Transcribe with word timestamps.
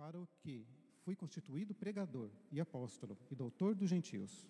para 0.00 0.18
o 0.18 0.26
que 0.38 0.66
fui 1.04 1.14
constituído 1.14 1.74
pregador 1.74 2.30
e 2.50 2.58
apóstolo 2.58 3.18
e 3.30 3.34
doutor 3.34 3.74
dos 3.74 3.90
gentios. 3.90 4.48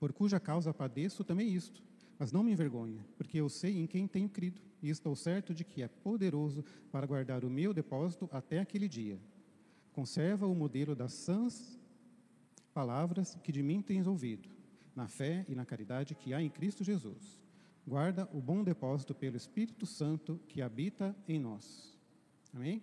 Por 0.00 0.12
cuja 0.12 0.40
causa 0.40 0.74
padeço 0.74 1.22
também 1.22 1.54
isto, 1.54 1.80
mas 2.18 2.32
não 2.32 2.42
me 2.42 2.50
envergonha, 2.50 3.06
porque 3.16 3.38
eu 3.38 3.48
sei 3.48 3.78
em 3.78 3.86
quem 3.86 4.08
tenho 4.08 4.28
crido, 4.28 4.60
e 4.82 4.90
estou 4.90 5.14
certo 5.14 5.54
de 5.54 5.62
que 5.62 5.80
é 5.80 5.86
poderoso 5.86 6.64
para 6.90 7.06
guardar 7.06 7.44
o 7.44 7.50
meu 7.50 7.72
depósito 7.72 8.28
até 8.32 8.58
aquele 8.58 8.88
dia. 8.88 9.20
Conserva 9.92 10.48
o 10.48 10.54
modelo 10.54 10.96
das 10.96 11.12
sãs 11.12 11.78
palavras 12.74 13.36
que 13.44 13.52
de 13.52 13.62
mim 13.62 13.80
tens 13.80 14.08
ouvido, 14.08 14.48
na 14.92 15.06
fé 15.06 15.46
e 15.48 15.54
na 15.54 15.64
caridade 15.64 16.16
que 16.16 16.34
há 16.34 16.42
em 16.42 16.50
Cristo 16.50 16.82
Jesus. 16.82 17.40
Guarda 17.86 18.28
o 18.32 18.40
bom 18.40 18.64
depósito 18.64 19.14
pelo 19.14 19.36
Espírito 19.36 19.86
Santo 19.86 20.40
que 20.48 20.60
habita 20.60 21.14
em 21.28 21.38
nós. 21.38 21.96
Amém? 22.52 22.82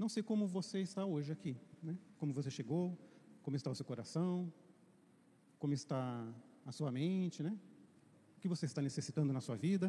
Não 0.00 0.08
sei 0.08 0.22
como 0.22 0.46
você 0.46 0.78
está 0.80 1.04
hoje 1.04 1.30
aqui, 1.30 1.54
né? 1.82 1.94
como 2.16 2.32
você 2.32 2.50
chegou, 2.50 2.98
como 3.42 3.54
está 3.54 3.70
o 3.70 3.74
seu 3.74 3.84
coração, 3.84 4.50
como 5.58 5.74
está 5.74 6.26
a 6.64 6.72
sua 6.72 6.90
mente, 6.90 7.42
né? 7.42 7.54
o 8.34 8.40
que 8.40 8.48
você 8.48 8.64
está 8.64 8.80
necessitando 8.80 9.30
na 9.30 9.42
sua 9.42 9.56
vida, 9.56 9.86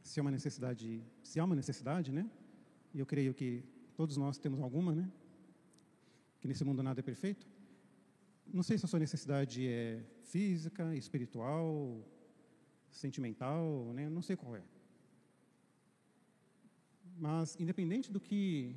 se 0.00 0.20
é 0.20 0.22
uma 0.22 0.30
necessidade, 0.30 1.02
se 1.24 1.40
há 1.40 1.44
uma 1.44 1.56
necessidade, 1.56 2.12
né? 2.12 2.30
E 2.94 3.00
eu 3.00 3.06
creio 3.12 3.34
que 3.34 3.64
todos 3.96 4.16
nós 4.16 4.38
temos 4.38 4.60
alguma, 4.60 4.94
né? 4.94 5.10
Que 6.40 6.46
nesse 6.46 6.64
mundo 6.64 6.84
nada 6.84 7.00
é 7.00 7.02
perfeito. 7.02 7.44
Não 8.46 8.62
sei 8.62 8.78
se 8.78 8.84
a 8.84 8.88
sua 8.88 9.00
necessidade 9.00 9.66
é 9.66 10.04
física, 10.22 10.94
espiritual, 10.94 12.00
sentimental, 12.90 13.92
né? 13.92 14.08
Não 14.08 14.22
sei 14.22 14.36
qual 14.36 14.54
é. 14.54 14.62
Mas, 17.16 17.56
independente 17.58 18.10
do 18.10 18.20
que 18.20 18.74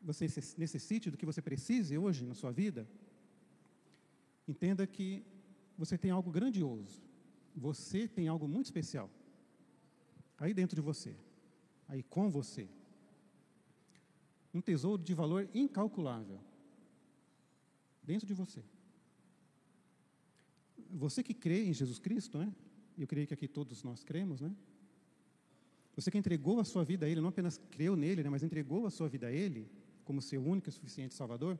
você 0.00 0.26
necessite, 0.56 1.10
do 1.10 1.16
que 1.16 1.26
você 1.26 1.42
precise 1.42 1.96
hoje 1.98 2.24
na 2.24 2.34
sua 2.34 2.50
vida, 2.50 2.88
entenda 4.48 4.86
que 4.86 5.22
você 5.76 5.98
tem 5.98 6.10
algo 6.10 6.30
grandioso. 6.30 7.02
Você 7.54 8.08
tem 8.08 8.28
algo 8.28 8.46
muito 8.48 8.66
especial. 8.66 9.10
Aí 10.38 10.54
dentro 10.54 10.74
de 10.74 10.80
você. 10.80 11.14
Aí 11.88 12.02
com 12.02 12.30
você. 12.30 12.68
Um 14.54 14.60
tesouro 14.60 15.02
de 15.02 15.14
valor 15.14 15.48
incalculável. 15.54 16.40
Dentro 18.02 18.26
de 18.26 18.34
você. 18.34 18.62
Você 20.90 21.22
que 21.22 21.34
crê 21.34 21.64
em 21.66 21.72
Jesus 21.72 21.98
Cristo, 21.98 22.38
né? 22.38 22.52
Eu 22.98 23.06
creio 23.06 23.26
que 23.26 23.34
aqui 23.34 23.46
todos 23.46 23.82
nós 23.82 24.02
cremos, 24.02 24.40
né? 24.40 24.54
Você 25.96 26.10
que 26.10 26.18
entregou 26.18 26.60
a 26.60 26.64
sua 26.64 26.84
vida 26.84 27.06
a 27.06 27.08
Ele, 27.08 27.20
não 27.20 27.28
apenas 27.28 27.58
creu 27.70 27.96
nele, 27.96 28.22
né, 28.22 28.30
mas 28.30 28.42
entregou 28.42 28.86
a 28.86 28.90
sua 28.90 29.08
vida 29.08 29.26
a 29.26 29.32
Ele, 29.32 29.68
como 30.04 30.22
seu 30.22 30.42
único 30.42 30.68
e 30.68 30.72
suficiente 30.72 31.14
Salvador, 31.14 31.58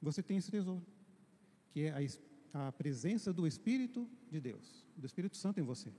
você 0.00 0.22
tem 0.22 0.36
esse 0.36 0.50
tesouro, 0.50 0.84
que 1.70 1.82
é 1.82 1.90
a, 2.54 2.68
a 2.68 2.72
presença 2.72 3.32
do 3.32 3.46
Espírito 3.46 4.08
de 4.30 4.40
Deus, 4.40 4.84
do 4.96 5.06
Espírito 5.06 5.36
Santo 5.36 5.58
em 5.58 5.62
você. 5.62 5.90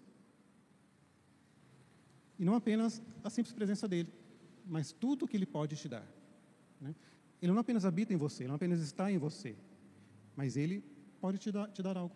E 2.39 2.45
não 2.45 2.55
apenas 2.55 3.01
a 3.23 3.29
simples 3.29 3.53
presença 3.53 3.87
dele, 3.87 4.13
mas 4.65 4.91
tudo 4.91 5.25
o 5.25 5.27
que 5.27 5.35
ele 5.35 5.45
pode 5.45 5.75
te 5.75 5.87
dar. 5.89 6.07
Né? 6.79 6.95
Ele 7.41 7.51
não 7.51 7.59
apenas 7.59 7.85
habita 7.85 8.13
em 8.13 8.17
você, 8.17 8.43
ele 8.43 8.49
não 8.49 8.55
apenas 8.55 8.79
está 8.79 9.11
em 9.11 9.17
você, 9.17 9.55
mas 10.35 10.55
ele 10.55 10.83
pode 11.19 11.37
te 11.37 11.51
dar, 11.51 11.67
te 11.71 11.81
dar 11.81 11.97
algo. 11.97 12.15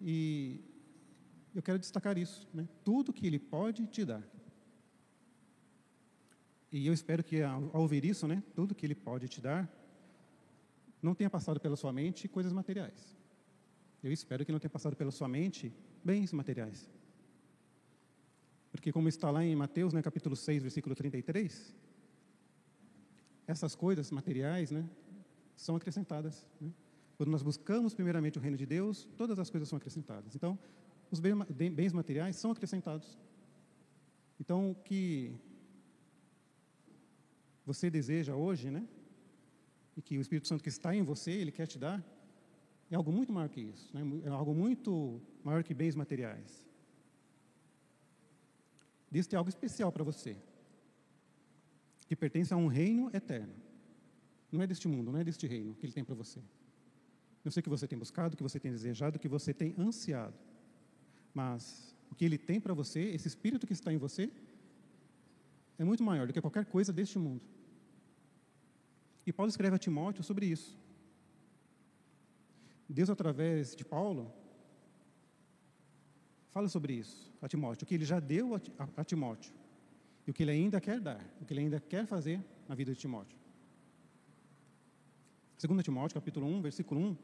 E 0.00 0.60
eu 1.54 1.62
quero 1.62 1.78
destacar 1.78 2.16
isso, 2.16 2.48
né? 2.54 2.68
tudo 2.84 3.12
que 3.12 3.26
Ele 3.26 3.38
pode 3.38 3.86
te 3.86 4.04
dar. 4.04 4.22
E 6.72 6.86
eu 6.86 6.92
espero 6.92 7.24
que 7.24 7.42
ao, 7.42 7.70
ouvir 7.74 8.04
isso, 8.04 8.28
né, 8.28 8.42
tudo 8.54 8.74
que 8.74 8.86
Ele 8.86 8.94
pode 8.94 9.28
te 9.28 9.40
dar, 9.40 9.68
não 11.02 11.14
tenha 11.14 11.28
passado 11.28 11.58
pela 11.58 11.76
sua 11.76 11.92
mente 11.92 12.28
coisas 12.28 12.52
materiais. 12.52 13.16
Eu 14.02 14.12
espero 14.12 14.44
que 14.44 14.52
não 14.52 14.58
tenha 14.58 14.70
passado 14.70 14.96
pela 14.96 15.10
sua 15.10 15.28
mente 15.28 15.72
bens 16.04 16.32
materiais. 16.32 16.88
Porque 18.70 18.92
como 18.92 19.08
está 19.08 19.30
lá 19.30 19.44
em 19.44 19.56
Mateus, 19.56 19.92
né, 19.92 20.00
capítulo 20.00 20.36
6, 20.36 20.62
versículo 20.62 20.94
33, 20.94 21.74
essas 23.46 23.74
coisas 23.74 24.10
materiais, 24.12 24.70
né, 24.70 24.88
são 25.56 25.74
acrescentadas. 25.74 26.46
Né? 26.60 26.70
Quando 27.16 27.30
nós 27.30 27.42
buscamos 27.42 27.92
primeiramente 27.92 28.38
o 28.38 28.40
reino 28.40 28.56
de 28.56 28.64
Deus, 28.64 29.08
todas 29.16 29.38
as 29.38 29.50
coisas 29.50 29.68
são 29.68 29.76
acrescentadas. 29.76 30.36
Então, 30.36 30.58
os 31.10 31.20
bens 31.20 31.92
materiais 31.92 32.36
são 32.36 32.50
acrescentados. 32.52 33.18
Então, 34.38 34.70
o 34.70 34.74
que 34.74 35.34
você 37.66 37.90
deseja 37.90 38.34
hoje, 38.34 38.70
né? 38.70 38.86
E 39.96 40.02
que 40.02 40.16
o 40.16 40.20
Espírito 40.20 40.48
Santo 40.48 40.62
que 40.62 40.68
está 40.68 40.94
em 40.94 41.02
você, 41.02 41.30
ele 41.30 41.52
quer 41.52 41.66
te 41.66 41.78
dar, 41.78 42.02
é 42.90 42.96
algo 42.96 43.12
muito 43.12 43.32
maior 43.32 43.48
que 43.48 43.60
isso, 43.60 43.90
né? 43.94 44.02
é 44.24 44.28
algo 44.28 44.54
muito 44.54 45.20
maior 45.44 45.62
que 45.62 45.74
bens 45.74 45.94
materiais. 45.94 46.66
Deus 49.10 49.26
tem 49.26 49.36
algo 49.36 49.50
especial 49.50 49.92
para 49.92 50.04
você, 50.04 50.36
que 52.06 52.16
pertence 52.16 52.52
a 52.52 52.56
um 52.56 52.66
reino 52.66 53.10
eterno. 53.12 53.54
Não 54.50 54.62
é 54.62 54.66
deste 54.66 54.88
mundo, 54.88 55.12
não 55.12 55.20
é 55.20 55.24
deste 55.24 55.46
reino 55.46 55.74
que 55.74 55.86
Ele 55.86 55.92
tem 55.92 56.04
para 56.04 56.14
você. 56.14 56.40
Eu 57.44 57.50
sei 57.50 57.62
que 57.62 57.68
você 57.68 57.86
tem 57.86 57.98
buscado, 57.98 58.36
que 58.36 58.42
você 58.42 58.58
tem 58.58 58.70
desejado, 58.70 59.18
que 59.18 59.28
você 59.28 59.54
tem 59.54 59.74
ansiado. 59.78 60.34
Mas 61.34 61.94
o 62.10 62.14
que 62.14 62.24
Ele 62.24 62.38
tem 62.38 62.60
para 62.60 62.74
você, 62.74 63.00
esse 63.00 63.28
Espírito 63.28 63.66
que 63.66 63.72
está 63.72 63.92
em 63.92 63.98
você, 63.98 64.30
é 65.78 65.84
muito 65.84 66.02
maior 66.02 66.26
do 66.26 66.32
que 66.32 66.40
qualquer 66.40 66.66
coisa 66.66 66.92
deste 66.92 67.18
mundo. 67.18 67.42
E 69.26 69.32
Paulo 69.32 69.48
escreve 69.48 69.76
a 69.76 69.78
Timóteo 69.78 70.22
sobre 70.22 70.46
isso. 70.46 70.78
Deus, 72.88 73.08
através 73.08 73.76
de 73.76 73.84
Paulo, 73.84 74.32
fala 76.50 76.68
sobre 76.68 76.94
isso 76.94 77.32
a 77.40 77.48
Timóteo, 77.48 77.84
o 77.84 77.86
que 77.86 77.94
ele 77.94 78.04
já 78.04 78.18
deu 78.18 78.54
a, 78.96 79.04
Timóteo 79.04 79.52
e 80.26 80.30
o 80.30 80.34
que 80.34 80.42
ele 80.42 80.50
ainda 80.50 80.80
quer 80.80 81.00
dar, 81.00 81.24
o 81.40 81.44
que 81.44 81.52
ele 81.52 81.60
ainda 81.60 81.80
quer 81.80 82.04
fazer 82.06 82.44
na 82.68 82.74
vida 82.74 82.92
de 82.92 82.98
Timóteo. 82.98 83.38
2 85.64 85.82
Timóteo, 85.84 86.14
capítulo 86.14 86.46
1, 86.46 86.62
versículo 86.62 87.00
1, 87.00 87.16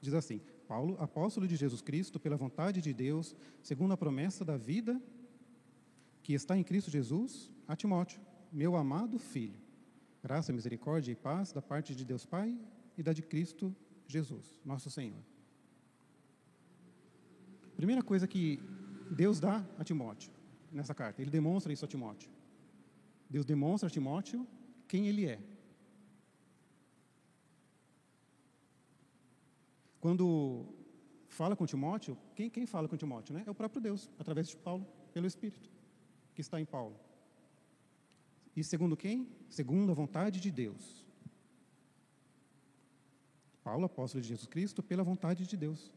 diz 0.00 0.14
assim: 0.14 0.40
Paulo, 0.70 0.96
apóstolo 1.00 1.48
de 1.48 1.56
Jesus 1.56 1.82
Cristo, 1.82 2.20
pela 2.20 2.36
vontade 2.36 2.80
de 2.80 2.92
Deus, 2.94 3.34
segundo 3.60 3.92
a 3.92 3.96
promessa 3.96 4.44
da 4.44 4.56
vida 4.56 5.02
que 6.22 6.32
está 6.32 6.56
em 6.56 6.62
Cristo 6.62 6.92
Jesus, 6.92 7.50
a 7.66 7.74
Timóteo, 7.74 8.20
meu 8.52 8.76
amado 8.76 9.18
filho. 9.18 9.58
Graça, 10.22 10.52
misericórdia 10.52 11.10
e 11.10 11.16
paz 11.16 11.50
da 11.50 11.60
parte 11.60 11.92
de 11.92 12.04
Deus 12.04 12.24
Pai 12.24 12.56
e 12.96 13.02
da 13.02 13.12
de 13.12 13.20
Cristo 13.20 13.74
Jesus, 14.06 14.60
nosso 14.64 14.88
Senhor. 14.92 15.18
Primeira 17.74 18.00
coisa 18.00 18.28
que 18.28 18.60
Deus 19.10 19.40
dá 19.40 19.66
a 19.76 19.82
Timóteo 19.82 20.30
nessa 20.70 20.94
carta, 20.94 21.20
ele 21.20 21.32
demonstra 21.32 21.72
isso 21.72 21.84
a 21.84 21.88
Timóteo. 21.88 22.30
Deus 23.28 23.44
demonstra 23.44 23.88
a 23.88 23.90
Timóteo 23.90 24.46
quem 24.86 25.08
ele 25.08 25.26
é. 25.26 25.40
Quando 30.00 30.64
fala 31.28 31.54
com 31.54 31.66
Timóteo, 31.66 32.16
quem, 32.34 32.48
quem 32.50 32.66
fala 32.66 32.88
com 32.88 32.96
Timóteo? 32.96 33.34
Né? 33.34 33.44
É 33.46 33.50
o 33.50 33.54
próprio 33.54 33.80
Deus, 33.80 34.10
através 34.18 34.48
de 34.48 34.56
Paulo, 34.56 34.86
pelo 35.12 35.26
Espírito, 35.26 35.68
que 36.34 36.40
está 36.40 36.60
em 36.60 36.64
Paulo. 36.64 36.96
E 38.56 38.64
segundo 38.64 38.96
quem? 38.96 39.28
Segundo 39.48 39.92
a 39.92 39.94
vontade 39.94 40.40
de 40.40 40.50
Deus. 40.50 41.04
Paulo, 43.62 43.84
apóstolo 43.84 44.22
de 44.22 44.28
Jesus 44.28 44.46
Cristo, 44.46 44.82
pela 44.82 45.04
vontade 45.04 45.46
de 45.46 45.56
Deus. 45.56 45.92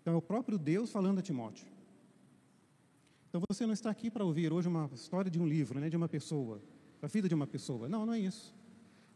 Então 0.00 0.14
é 0.14 0.16
o 0.16 0.22
próprio 0.22 0.56
Deus 0.56 0.90
falando 0.90 1.18
a 1.18 1.22
Timóteo. 1.22 1.66
Então 3.28 3.42
você 3.48 3.66
não 3.66 3.74
está 3.74 3.90
aqui 3.90 4.10
para 4.10 4.24
ouvir 4.24 4.52
hoje 4.52 4.68
uma 4.68 4.88
história 4.94 5.30
de 5.30 5.38
um 5.38 5.46
livro, 5.46 5.78
né, 5.78 5.90
de 5.90 5.96
uma 5.96 6.08
pessoa, 6.08 6.62
a 7.02 7.06
vida 7.06 7.28
de 7.28 7.34
uma 7.34 7.46
pessoa. 7.46 7.88
Não, 7.88 8.06
não 8.06 8.14
é 8.14 8.20
isso. 8.20 8.54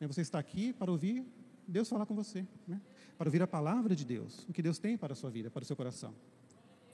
Você 0.01 0.21
está 0.21 0.39
aqui 0.39 0.73
para 0.73 0.91
ouvir 0.91 1.25
Deus 1.67 1.89
falar 1.89 2.07
com 2.07 2.15
você, 2.15 2.47
né? 2.67 2.81
Para 3.17 3.29
ouvir 3.29 3.43
a 3.43 3.47
palavra 3.47 3.95
de 3.95 4.05
Deus, 4.05 4.47
o 4.49 4.53
que 4.53 4.63
Deus 4.63 4.79
tem 4.79 4.97
para 4.97 5.13
a 5.13 5.17
sua 5.17 5.31
vida, 5.31 5.51
para 5.51 5.63
o 5.63 5.65
seu 5.65 5.77
coração. 5.77 6.15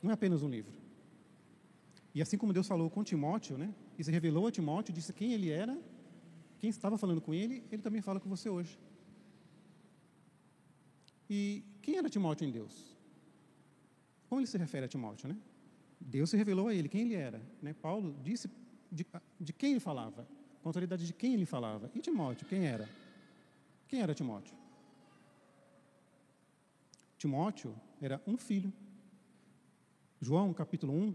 Não 0.02 0.10
é 0.10 0.14
apenas 0.14 0.42
um 0.42 0.48
livro. 0.48 0.72
E 2.14 2.22
assim 2.22 2.36
como 2.36 2.52
Deus 2.52 2.66
falou 2.66 2.90
com 2.90 3.04
Timóteo, 3.04 3.56
né? 3.56 3.74
e 3.98 4.04
se 4.04 4.10
revelou 4.10 4.46
a 4.46 4.50
Timóteo, 4.50 4.92
disse 4.92 5.12
quem 5.12 5.32
ele 5.32 5.50
era, 5.50 5.78
quem 6.58 6.70
estava 6.70 6.98
falando 6.98 7.20
com 7.20 7.34
ele, 7.34 7.62
ele 7.70 7.82
também 7.82 8.00
fala 8.00 8.18
com 8.20 8.28
você 8.28 8.48
hoje. 8.48 8.78
E 11.28 11.62
quem 11.82 11.96
era 11.96 12.08
Timóteo 12.08 12.46
em 12.46 12.50
Deus? 12.50 12.96
Como 14.28 14.40
ele 14.40 14.46
se 14.46 14.58
refere 14.58 14.86
a 14.86 14.88
Timóteo, 14.88 15.28
né? 15.28 15.36
Deus 16.00 16.30
se 16.30 16.36
revelou 16.36 16.68
a 16.68 16.74
ele 16.74 16.88
quem 16.88 17.02
ele 17.02 17.14
era. 17.14 17.40
Né? 17.60 17.74
Paulo 17.74 18.16
disse 18.22 18.48
de, 18.90 19.06
de 19.38 19.52
quem 19.52 19.72
ele 19.72 19.80
falava, 19.80 20.26
com 20.62 20.68
a 20.68 20.70
autoridade 20.70 21.06
de 21.06 21.12
quem 21.12 21.34
ele 21.34 21.44
falava. 21.44 21.90
E 21.94 22.00
Timóteo, 22.00 22.46
quem 22.46 22.66
era? 22.66 22.88
Quem 23.86 24.00
era 24.00 24.14
Timóteo? 24.14 24.56
Timóteo 27.18 27.74
era 28.00 28.22
um 28.26 28.38
filho 28.38 28.72
João 30.20 30.52
capítulo 30.52 30.92
1, 30.92 31.14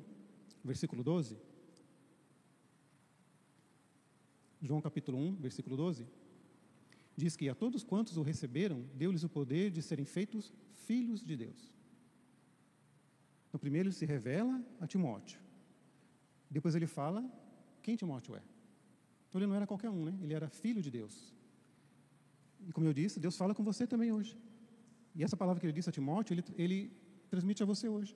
versículo 0.64 1.04
12. 1.04 1.38
João 4.62 4.82
capítulo 4.82 5.18
1, 5.18 5.36
versículo 5.36 5.76
12. 5.76 6.08
Diz 7.16 7.36
que 7.36 7.50
a 7.50 7.56
todos 7.56 7.84
quantos 7.84 8.16
o 8.16 8.22
receberam, 8.22 8.82
deu-lhes 8.96 9.24
o 9.24 9.30
poder 9.30 9.70
de 9.70 9.82
serem 9.82 10.06
feitos 10.06 10.54
filhos 10.72 11.22
de 11.22 11.36
Deus. 11.36 11.74
Então, 13.50 13.60
primeiro 13.60 13.90
ele 13.90 13.96
se 13.96 14.06
revela 14.06 14.64
a 14.80 14.88
Timóteo. 14.88 15.40
Depois 16.50 16.76
ele 16.76 16.88
fala 16.88 17.24
quem 17.82 17.96
Timóteo 17.96 18.36
é. 18.36 18.42
Então 19.28 19.40
ele 19.40 19.48
não 19.48 19.56
era 19.56 19.68
qualquer 19.68 19.90
um, 19.90 20.06
né? 20.06 20.18
Ele 20.22 20.34
era 20.34 20.48
filho 20.50 20.82
de 20.82 20.90
Deus. 20.90 21.34
E 22.68 22.72
como 22.72 22.88
eu 22.88 22.94
disse, 22.94 23.20
Deus 23.20 23.36
fala 23.36 23.54
com 23.54 23.64
você 23.64 23.86
também 23.86 24.12
hoje. 24.12 24.38
E 25.16 25.24
essa 25.24 25.38
palavra 25.38 25.60
que 25.60 25.66
ele 25.66 25.74
disse 25.74 25.90
a 25.90 25.92
Timóteo, 25.92 26.34
ele, 26.34 26.44
ele 26.58 26.92
transmite 27.30 27.62
a 27.62 27.66
você 27.66 27.88
hoje. 27.88 28.16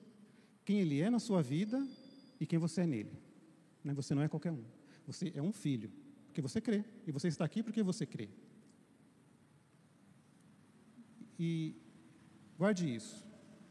Quem 0.64 0.80
ele 0.80 1.00
é 1.00 1.08
na 1.08 1.18
sua 1.18 1.42
vida 1.42 1.86
e 2.40 2.46
quem 2.46 2.58
você 2.58 2.82
é 2.82 2.86
nele. 2.86 3.12
Né? 3.82 3.94
Você 3.94 4.14
não 4.14 4.22
é 4.22 4.28
qualquer 4.28 4.52
um. 4.52 4.64
Você 5.06 5.32
é 5.34 5.42
um 5.42 5.52
filho, 5.52 5.90
porque 6.26 6.42
você 6.42 6.60
crê. 6.60 6.84
E 7.06 7.12
você 7.12 7.28
está 7.28 7.44
aqui 7.44 7.62
porque 7.62 7.82
você 7.82 8.04
crê. 8.04 8.28
E 11.38 11.74
guarde 12.58 12.92
isso, 12.92 13.24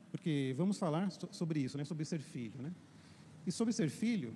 porque 0.09 0.56
vamos 0.57 0.77
falar 0.77 1.12
sobre 1.12 1.59
isso, 1.59 1.77
né? 1.77 1.83
sobre 1.83 2.06
ser 2.06 2.19
filho. 2.19 2.62
Né? 2.62 2.74
E 3.45 3.51
sobre 3.51 3.74
ser 3.74 3.89
filho, 3.89 4.33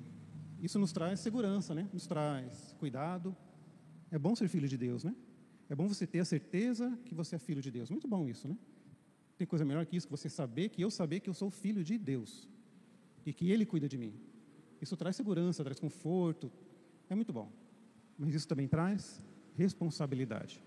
isso 0.61 0.77
nos 0.77 0.91
traz 0.91 1.19
segurança, 1.21 1.73
né? 1.73 1.89
nos 1.93 2.05
traz 2.05 2.75
cuidado. 2.77 3.35
É 4.11 4.19
bom 4.19 4.35
ser 4.35 4.49
filho 4.49 4.67
de 4.67 4.77
Deus, 4.77 5.05
né? 5.05 5.15
É 5.69 5.75
bom 5.75 5.87
você 5.87 6.05
ter 6.05 6.19
a 6.19 6.25
certeza 6.25 6.99
que 7.05 7.15
você 7.15 7.37
é 7.37 7.39
filho 7.39 7.61
de 7.61 7.71
Deus. 7.71 7.89
Muito 7.89 8.05
bom 8.05 8.27
isso, 8.27 8.45
né? 8.45 8.57
Tem 9.41 9.47
coisa 9.47 9.65
melhor 9.65 9.83
que 9.87 9.95
isso, 9.97 10.05
que 10.05 10.11
você 10.11 10.29
saber, 10.29 10.69
que 10.69 10.83
eu 10.83 10.91
saber 10.91 11.19
que 11.19 11.27
eu 11.27 11.33
sou 11.33 11.49
filho 11.49 11.83
de 11.83 11.97
Deus 11.97 12.47
e 13.25 13.33
que 13.33 13.49
Ele 13.49 13.65
cuida 13.65 13.87
de 13.89 13.97
mim. 13.97 14.13
Isso 14.79 14.95
traz 14.95 15.15
segurança, 15.15 15.63
traz 15.63 15.79
conforto, 15.79 16.51
é 17.09 17.15
muito 17.15 17.33
bom. 17.33 17.51
Mas 18.19 18.35
isso 18.35 18.47
também 18.47 18.67
traz 18.67 19.19
responsabilidade. 19.55 20.63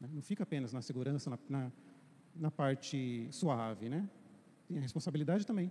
Né? 0.00 0.08
Não 0.10 0.22
fica 0.22 0.42
apenas 0.42 0.72
na 0.72 0.80
segurança, 0.80 1.28
na, 1.28 1.38
na, 1.50 1.72
na 2.34 2.50
parte 2.50 3.28
suave, 3.30 3.90
né? 3.90 4.08
Tem 4.66 4.78
a 4.78 4.80
responsabilidade 4.80 5.46
também. 5.46 5.70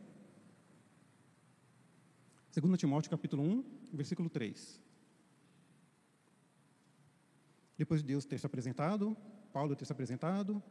2 2.54 2.78
Timóteo 2.78 3.10
capítulo 3.10 3.42
1, 3.42 3.64
versículo 3.94 4.30
3. 4.30 4.80
Depois 7.76 8.02
de 8.02 8.08
Deus 8.10 8.26
ter 8.26 8.38
se 8.38 8.46
apresentado, 8.46 9.18
Paulo 9.52 9.76
ter 9.76 9.86
se 9.86 9.92
apresentado, 9.92 10.62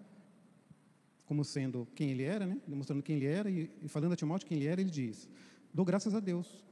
como 1.26 1.44
sendo 1.44 1.86
quem 1.94 2.10
ele 2.10 2.22
era, 2.22 2.46
né? 2.46 2.58
demonstrando 2.66 3.02
quem 3.02 3.16
ele 3.16 3.26
era, 3.26 3.50
e, 3.50 3.70
e 3.82 3.88
falando 3.88 4.12
a 4.12 4.16
Timóteo 4.16 4.46
quem 4.46 4.56
ele 4.56 4.66
era, 4.66 4.80
ele 4.80 4.90
diz: 4.90 5.28
Dou 5.74 5.84
graças 5.84 6.14
a 6.14 6.20
Deus, 6.20 6.64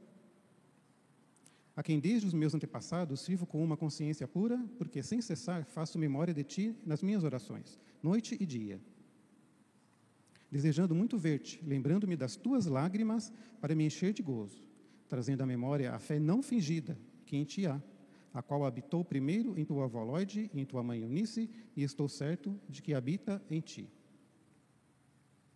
a 1.75 1.83
quem 1.83 1.99
desde 1.99 2.27
os 2.27 2.33
meus 2.33 2.55
antepassados 2.55 3.19
sirvo 3.19 3.45
com 3.45 3.63
uma 3.63 3.77
consciência 3.77 4.27
pura, 4.27 4.57
porque 4.77 5.03
sem 5.03 5.21
cessar 5.21 5.65
faço 5.65 5.99
memória 5.99 6.33
de 6.33 6.43
ti 6.43 6.75
nas 6.85 7.03
minhas 7.03 7.23
orações, 7.23 7.77
noite 8.01 8.37
e 8.39 8.45
dia. 8.45 8.79
Desejando 10.49 10.95
muito 10.95 11.17
ver-te, 11.17 11.61
lembrando-me 11.65 12.15
das 12.15 12.35
tuas 12.35 12.65
lágrimas, 12.65 13.31
para 13.59 13.75
me 13.75 13.85
encher 13.85 14.13
de 14.13 14.23
gozo, 14.23 14.63
trazendo 15.09 15.41
à 15.41 15.45
memória 15.45 15.93
a 15.93 15.99
fé 15.99 16.17
não 16.17 16.41
fingida 16.41 16.97
que 17.25 17.35
em 17.35 17.43
ti 17.43 17.67
há 17.67 17.81
a 18.35 18.41
qual 18.41 18.65
habitou 18.65 19.03
primeiro 19.03 19.57
em 19.57 19.63
tua 19.63 19.85
avó 19.85 20.03
Lloyd 20.03 20.51
em 20.53 20.65
tua 20.65 20.83
mãe 20.83 21.01
Eunice, 21.01 21.49
e 21.75 21.83
estou 21.83 22.09
certo 22.09 22.59
de 22.67 22.81
que 22.81 22.93
habita 22.93 23.41
em 23.49 23.61
ti. 23.61 23.89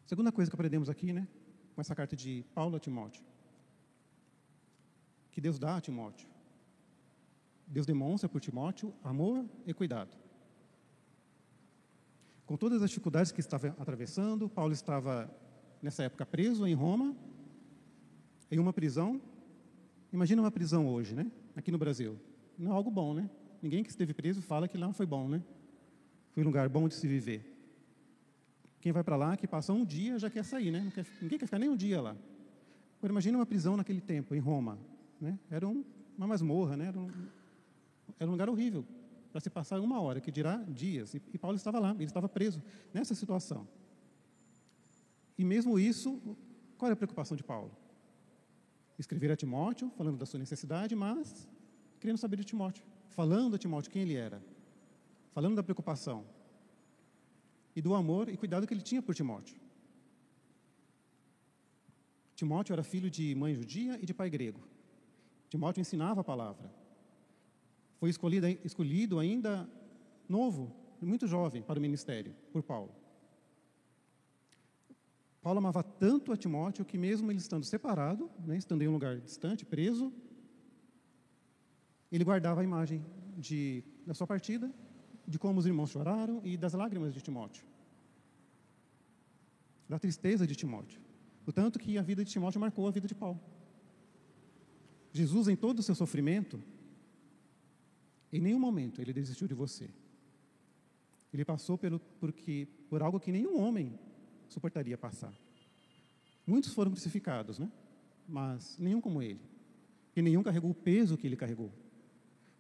Segunda 0.10 0.32
coisa 0.32 0.50
que 0.50 0.56
aprendemos 0.56 0.90
aqui, 0.90 1.14
né, 1.14 1.28
com 1.76 1.82
essa 1.82 1.94
carta 1.94 2.16
de 2.16 2.44
Paulo 2.56 2.76
a 2.76 2.80
Timóteo, 2.80 3.24
que 5.32 5.40
Deus 5.40 5.60
dá 5.60 5.78
a 5.78 5.82
Timóteo. 5.82 6.28
Deus 7.68 7.86
demonstra 7.86 8.28
por 8.28 8.42
Timóteo 8.42 8.92
amor 9.04 9.46
e 9.68 9.72
cuidado. 9.72 10.18
Com 12.48 12.58
todas 12.58 12.82
as 12.82 12.90
dificuldades 12.90 13.32
que 13.32 13.40
estava 13.40 13.68
atravessando, 13.78 14.50
Paulo 14.50 14.74
estava 14.74 15.32
nessa 15.80 16.02
época 16.02 16.26
preso 16.26 16.66
em 16.66 16.74
Roma, 16.74 17.16
em 18.50 18.58
uma 18.58 18.74
prisão. 18.74 19.22
Imagina 20.12 20.42
uma 20.42 20.50
prisão 20.50 20.88
hoje, 20.88 21.14
né? 21.14 21.32
Aqui 21.56 21.70
no 21.72 21.78
Brasil 21.78 22.20
não 22.58 22.72
é 22.72 22.76
algo 22.76 22.90
bom, 22.90 23.14
né? 23.14 23.30
Ninguém 23.62 23.84
que 23.84 23.92
esteve 23.92 24.16
preso 24.16 24.42
fala 24.42 24.68
que 24.68 24.76
lá 24.76 24.92
foi 24.92 25.06
bom, 25.06 25.30
né? 25.30 25.44
Foi 26.32 26.42
um 26.42 26.48
lugar 26.48 26.68
bom 26.68 26.88
de 26.88 26.96
se 26.96 27.08
viver. 27.08 27.59
Quem 28.82 28.92
vai 28.92 29.04
para 29.04 29.16
lá, 29.16 29.36
que 29.36 29.48
passa 29.48 29.74
um 29.74 29.84
dia, 29.84 30.18
já 30.18 30.30
quer 30.30 30.44
sair, 30.44 30.72
né? 30.72 30.92
Quer, 30.94 31.06
ninguém 31.22 31.38
quer 31.38 31.46
ficar 31.46 31.60
nem 31.60 31.70
um 31.70 31.76
dia 31.76 32.02
lá. 32.02 32.16
Agora, 32.98 33.12
imagina 33.12 33.38
uma 33.38 33.46
prisão 33.46 33.76
naquele 33.76 34.02
tempo, 34.02 34.34
em 34.34 34.40
Roma. 34.40 34.80
Né? 35.20 35.38
Era 35.50 35.68
um, 35.68 35.84
uma 36.18 36.28
masmorra, 36.28 36.78
né? 36.78 36.88
Era 36.88 37.00
um, 37.00 37.12
era 38.20 38.30
um 38.30 38.32
lugar 38.32 38.50
horrível 38.50 38.86
para 39.32 39.42
se 39.42 39.50
passar 39.50 39.80
uma 39.80 40.00
hora, 40.00 40.22
que 40.22 40.32
dirá 40.32 40.58
dias. 40.68 41.14
E, 41.14 41.22
e 41.34 41.38
Paulo 41.38 41.56
estava 41.58 41.80
lá, 41.80 41.92
ele 41.92 42.06
estava 42.06 42.28
preso 42.30 42.62
nessa 42.94 43.14
situação. 43.14 43.68
E 45.38 45.44
mesmo 45.44 45.78
isso, 45.78 46.22
qual 46.78 46.90
é 46.90 46.94
a 46.94 46.96
preocupação 46.96 47.36
de 47.36 47.44
Paulo? 47.44 47.72
Escrever 48.98 49.32
a 49.32 49.36
Timóteo, 49.36 49.90
falando 49.98 50.18
da 50.18 50.26
sua 50.26 50.40
necessidade, 50.40 50.96
mas 50.96 51.48
querendo 52.00 52.18
saber 52.18 52.38
de 52.38 52.44
Timóteo, 52.44 52.84
falando 53.10 53.56
a 53.56 53.58
Timóteo 53.58 53.92
quem 53.92 54.02
ele 54.02 54.16
era, 54.16 54.42
falando 55.32 55.56
da 55.56 55.64
preocupação 55.64 56.26
e 57.76 57.82
do 57.82 57.94
amor 57.94 58.30
e 58.30 58.38
cuidado 58.38 58.66
que 58.68 58.74
ele 58.74 58.82
tinha 58.82 59.02
por 59.02 59.16
Timóteo. 59.16 59.56
Timóteo 62.36 62.74
era 62.74 62.84
filho 62.84 63.10
de 63.10 63.36
mãe 63.36 63.54
judia 63.54 64.00
e 64.02 64.06
de 64.06 64.14
pai 64.14 64.30
grego. 64.30 64.62
Timóteo 65.50 65.82
ensinava 65.82 66.22
a 66.22 66.24
palavra. 66.24 66.72
Foi 68.00 68.10
escolhido, 68.10 68.48
escolhido 68.64 69.20
ainda 69.20 69.70
novo, 70.28 70.74
muito 71.02 71.28
jovem, 71.28 71.62
para 71.62 71.80
o 71.80 71.82
ministério, 71.82 72.36
por 72.52 72.64
Paulo. 72.64 72.94
Paulo 75.42 75.60
amava 75.60 75.82
tanto 75.84 76.32
a 76.32 76.38
Timóteo 76.38 76.86
que, 76.86 76.98
mesmo 76.98 77.32
ele 77.32 77.40
estando 77.40 77.66
separado, 77.66 78.30
né, 78.46 78.58
estando 78.58 78.82
em 78.82 78.88
um 78.88 78.94
lugar 78.94 79.20
distante, 79.20 79.66
preso, 79.66 80.14
ele 82.12 82.24
guardava 82.24 82.62
a 82.62 82.64
imagem 82.64 83.06
de, 83.38 83.84
da 84.06 84.14
sua 84.14 84.28
partida, 84.28 84.72
de 85.30 85.38
como 85.38 85.60
os 85.60 85.68
irmãos 85.68 85.92
choraram 85.92 86.42
e 86.44 86.58
das 86.58 86.74
lágrimas 86.74 87.14
de 87.14 87.22
Timóteo. 87.22 87.64
Da 89.88 90.00
tristeza 90.00 90.48
de 90.48 90.56
Timóteo. 90.56 91.00
O 91.46 91.52
tanto 91.52 91.78
que 91.78 92.00
a 92.00 92.02
vida 92.02 92.26
de 92.26 92.32
Timóteo 92.32 92.60
marcou 92.60 92.88
a 92.88 92.92
vida 92.92 93.08
de 93.08 93.14
Paulo. 93.14 93.40
Jesus, 95.14 95.48
em 95.48 95.56
todo 95.56 95.80
o 95.80 95.84
seu 95.84 95.94
sofrimento, 95.94 96.62
em 98.34 98.42
nenhum 98.42 98.60
momento 98.60 99.02
ele 99.02 99.14
desistiu 99.14 99.48
de 99.48 99.54
você. 99.54 99.90
Ele 101.32 101.46
passou 101.46 101.78
pelo, 101.78 102.00
porque, 102.20 102.68
por 102.90 103.04
algo 103.04 103.20
que 103.20 103.32
nenhum 103.32 103.60
homem 103.60 104.00
suportaria 104.48 104.98
passar. 104.98 105.34
Muitos 106.46 106.74
foram 106.74 106.90
crucificados, 106.90 107.60
né? 107.60 107.72
mas 108.28 108.80
nenhum 108.80 109.00
como 109.00 109.22
ele. 109.22 109.42
E 110.16 110.24
nenhum 110.24 110.42
carregou 110.42 110.72
o 110.72 110.76
peso 110.76 111.16
que 111.16 111.28
ele 111.28 111.36
carregou. 111.36 111.72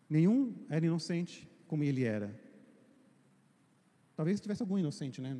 Nenhum 0.08 0.54
era 0.70 0.86
inocente 0.86 1.50
como 1.68 1.84
ele 1.84 2.04
era. 2.04 2.49
Talvez 4.20 4.42
tivesse 4.42 4.62
algum 4.62 4.78
inocente, 4.78 5.22
né? 5.22 5.38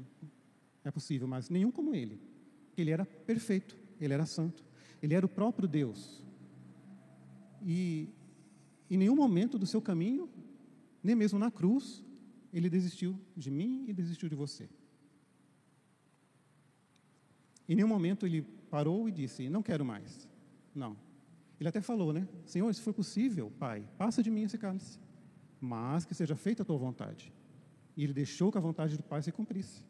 É 0.86 0.89
possível, 0.89 1.27
mas 1.27 1.50
nenhum 1.50 1.69
como 1.69 1.93
ele. 1.93 2.17
Ele 2.77 2.91
era 2.91 3.05
perfeito, 3.05 3.77
ele 4.00 4.13
era 4.13 4.25
santo, 4.25 4.63
ele 5.03 5.13
era 5.13 5.25
o 5.25 5.27
próprio 5.27 5.67
Deus. 5.67 6.24
E 7.62 8.07
em 8.89 8.95
nenhum 8.95 9.17
momento 9.17 9.59
do 9.59 9.65
seu 9.65 9.81
caminho, 9.81 10.29
nem 11.03 11.13
mesmo 11.13 11.38
na 11.38 11.51
cruz, 11.51 12.05
ele 12.53 12.69
desistiu 12.69 13.19
de 13.36 13.51
mim 13.51 13.83
e 13.86 13.91
desistiu 13.91 14.29
de 14.29 14.36
você. 14.36 14.69
Em 17.67 17.75
nenhum 17.75 17.89
momento 17.89 18.25
ele 18.25 18.43
parou 18.71 19.09
e 19.09 19.12
disse: 19.12 19.50
Não 19.50 19.62
quero 19.62 19.83
mais. 19.83 20.25
Não, 20.74 20.95
ele 21.59 21.67
até 21.67 21.81
falou, 21.81 22.13
né? 22.13 22.25
Senhor, 22.45 22.74
se 22.74 22.79
for 22.79 22.93
possível, 22.93 23.51
Pai, 23.59 23.86
passa 23.98 24.24
de 24.24 24.31
mim 24.31 24.43
esse 24.43 24.57
cálice, 24.57 24.98
mas 25.59 26.05
que 26.05 26.15
seja 26.15 26.38
feita 26.38 26.63
a 26.63 26.65
tua 26.65 26.77
vontade. 26.77 27.33
E 27.99 28.03
ele 28.05 28.13
deixou 28.13 28.49
que 28.49 28.57
a 28.57 28.61
vontade 28.61 28.95
do 28.95 29.03
Pai 29.03 29.21
se 29.21 29.29
cumprisse. 29.29 29.83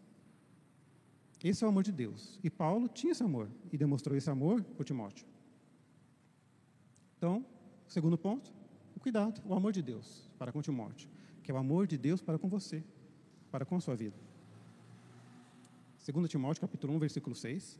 Esse 1.43 1.63
é 1.63 1.67
o 1.67 1.69
amor 1.69 1.83
de 1.83 1.91
Deus. 1.91 2.39
E 2.43 2.49
Paulo 2.49 2.87
tinha 2.87 3.11
esse 3.11 3.21
amor 3.21 3.47
e 3.71 3.77
demonstrou 3.77 4.17
esse 4.17 4.27
amor 4.27 4.63
por 4.63 4.83
Timóteo. 4.83 5.27
Então, 7.15 7.45
segundo 7.87 8.17
ponto, 8.17 8.51
o 8.95 8.99
cuidado, 8.99 9.39
o 9.45 9.53
amor 9.53 9.71
de 9.71 9.83
Deus 9.83 10.27
para 10.39 10.51
com 10.51 10.59
Timóteo, 10.59 11.07
que 11.43 11.51
é 11.51 11.53
o 11.53 11.57
amor 11.57 11.85
de 11.85 11.99
Deus 11.99 12.19
para 12.19 12.39
com 12.39 12.49
você, 12.49 12.83
para 13.51 13.63
com 13.63 13.75
a 13.75 13.79
sua 13.79 13.95
vida. 13.95 14.17
Segundo 15.99 16.27
Timóteo, 16.27 16.61
capítulo 16.61 16.95
1, 16.95 16.97
versículo 16.97 17.35
6. 17.35 17.79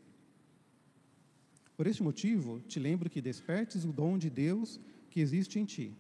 Por 1.75 1.88
este 1.88 2.03
motivo, 2.03 2.59
te 2.67 2.79
lembro 2.79 3.09
que 3.09 3.19
despertes 3.19 3.83
o 3.83 3.91
dom 3.91 4.15
de 4.15 4.29
Deus 4.29 4.79
que 5.09 5.21
existe 5.21 5.57
em 5.57 5.65
ti, 5.65 5.91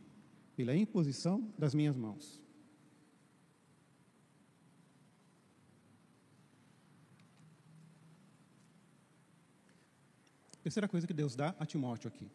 pela 0.55 0.75
imposição 0.75 1.51
das 1.57 1.73
minhas 1.73 1.95
mãos. 1.95 2.39
Terceira 10.61 10.87
coisa 10.87 11.07
que 11.07 11.13
Deus 11.13 11.35
dá 11.35 11.55
a 11.59 11.65
Timóteo 11.65 12.07
aqui. 12.07 12.29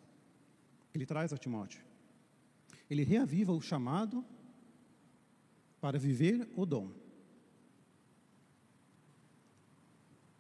Ele 0.94 1.04
traz 1.04 1.32
a 1.32 1.38
Timóteo. 1.38 1.82
Ele 2.88 3.02
reaviva 3.02 3.52
o 3.52 3.60
chamado 3.60 4.24
para 5.80 5.98
viver 5.98 6.48
o 6.56 6.64
dom. 6.64 6.90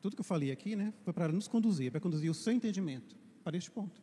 Tudo 0.00 0.16
que 0.16 0.20
eu 0.20 0.24
falei 0.24 0.50
aqui, 0.50 0.76
né, 0.76 0.92
foi 1.02 1.12
para 1.12 1.32
nos 1.32 1.48
conduzir, 1.48 1.90
para 1.90 2.00
conduzir 2.00 2.30
o 2.30 2.34
seu 2.34 2.52
entendimento 2.52 3.16
para 3.42 3.56
este 3.56 3.70
ponto. 3.70 4.02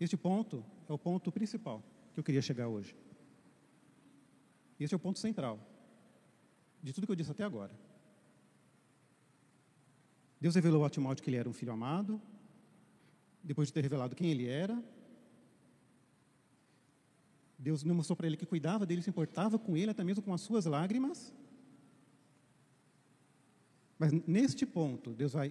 Este 0.00 0.16
ponto 0.16 0.64
é 0.88 0.92
o 0.92 0.98
ponto 0.98 1.30
principal 1.32 1.82
que 2.12 2.20
eu 2.20 2.24
queria 2.24 2.42
chegar 2.42 2.68
hoje. 2.68 2.94
Este 4.78 4.94
é 4.94 4.96
o 4.96 5.00
ponto 5.00 5.18
central 5.18 5.58
de 6.82 6.92
tudo 6.92 7.06
que 7.06 7.12
eu 7.12 7.16
disse 7.16 7.30
até 7.30 7.42
agora. 7.42 7.72
Deus 10.40 10.54
revelou 10.54 10.84
a 10.84 10.90
Timóteo 10.90 11.22
que 11.22 11.30
ele 11.30 11.36
era 11.36 11.48
um 11.48 11.52
filho 11.52 11.72
amado, 11.72 12.20
depois 13.48 13.68
de 13.68 13.72
ter 13.72 13.80
revelado 13.80 14.14
quem 14.14 14.30
ele 14.30 14.46
era. 14.46 14.78
Deus 17.58 17.82
mostrou 17.82 18.14
para 18.14 18.26
ele 18.26 18.36
que 18.36 18.44
cuidava 18.44 18.84
dele, 18.84 19.02
se 19.02 19.08
importava 19.08 19.58
com 19.58 19.74
ele, 19.74 19.90
até 19.90 20.04
mesmo 20.04 20.22
com 20.22 20.34
as 20.34 20.42
suas 20.42 20.66
lágrimas. 20.66 21.32
Mas 23.98 24.12
neste 24.12 24.66
ponto, 24.66 25.14
Deus 25.14 25.32
vai 25.32 25.50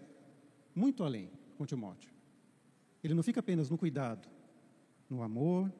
muito 0.75 1.03
além 1.03 1.31
com 1.57 1.65
Timóteo. 1.65 2.11
Ele 3.03 3.15
não 3.15 3.23
fica 3.23 3.39
apenas 3.39 3.67
no 3.67 3.79
cuidado, 3.79 4.29
no 5.09 5.23
amor, 5.23 5.73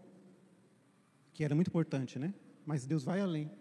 que 1.36 1.43
era 1.43 1.53
muito 1.53 1.67
importante, 1.67 2.17
né? 2.17 2.33
Mas 2.65 2.88
Deus 2.88 3.03
vai 3.03 3.21
além. 3.21 3.51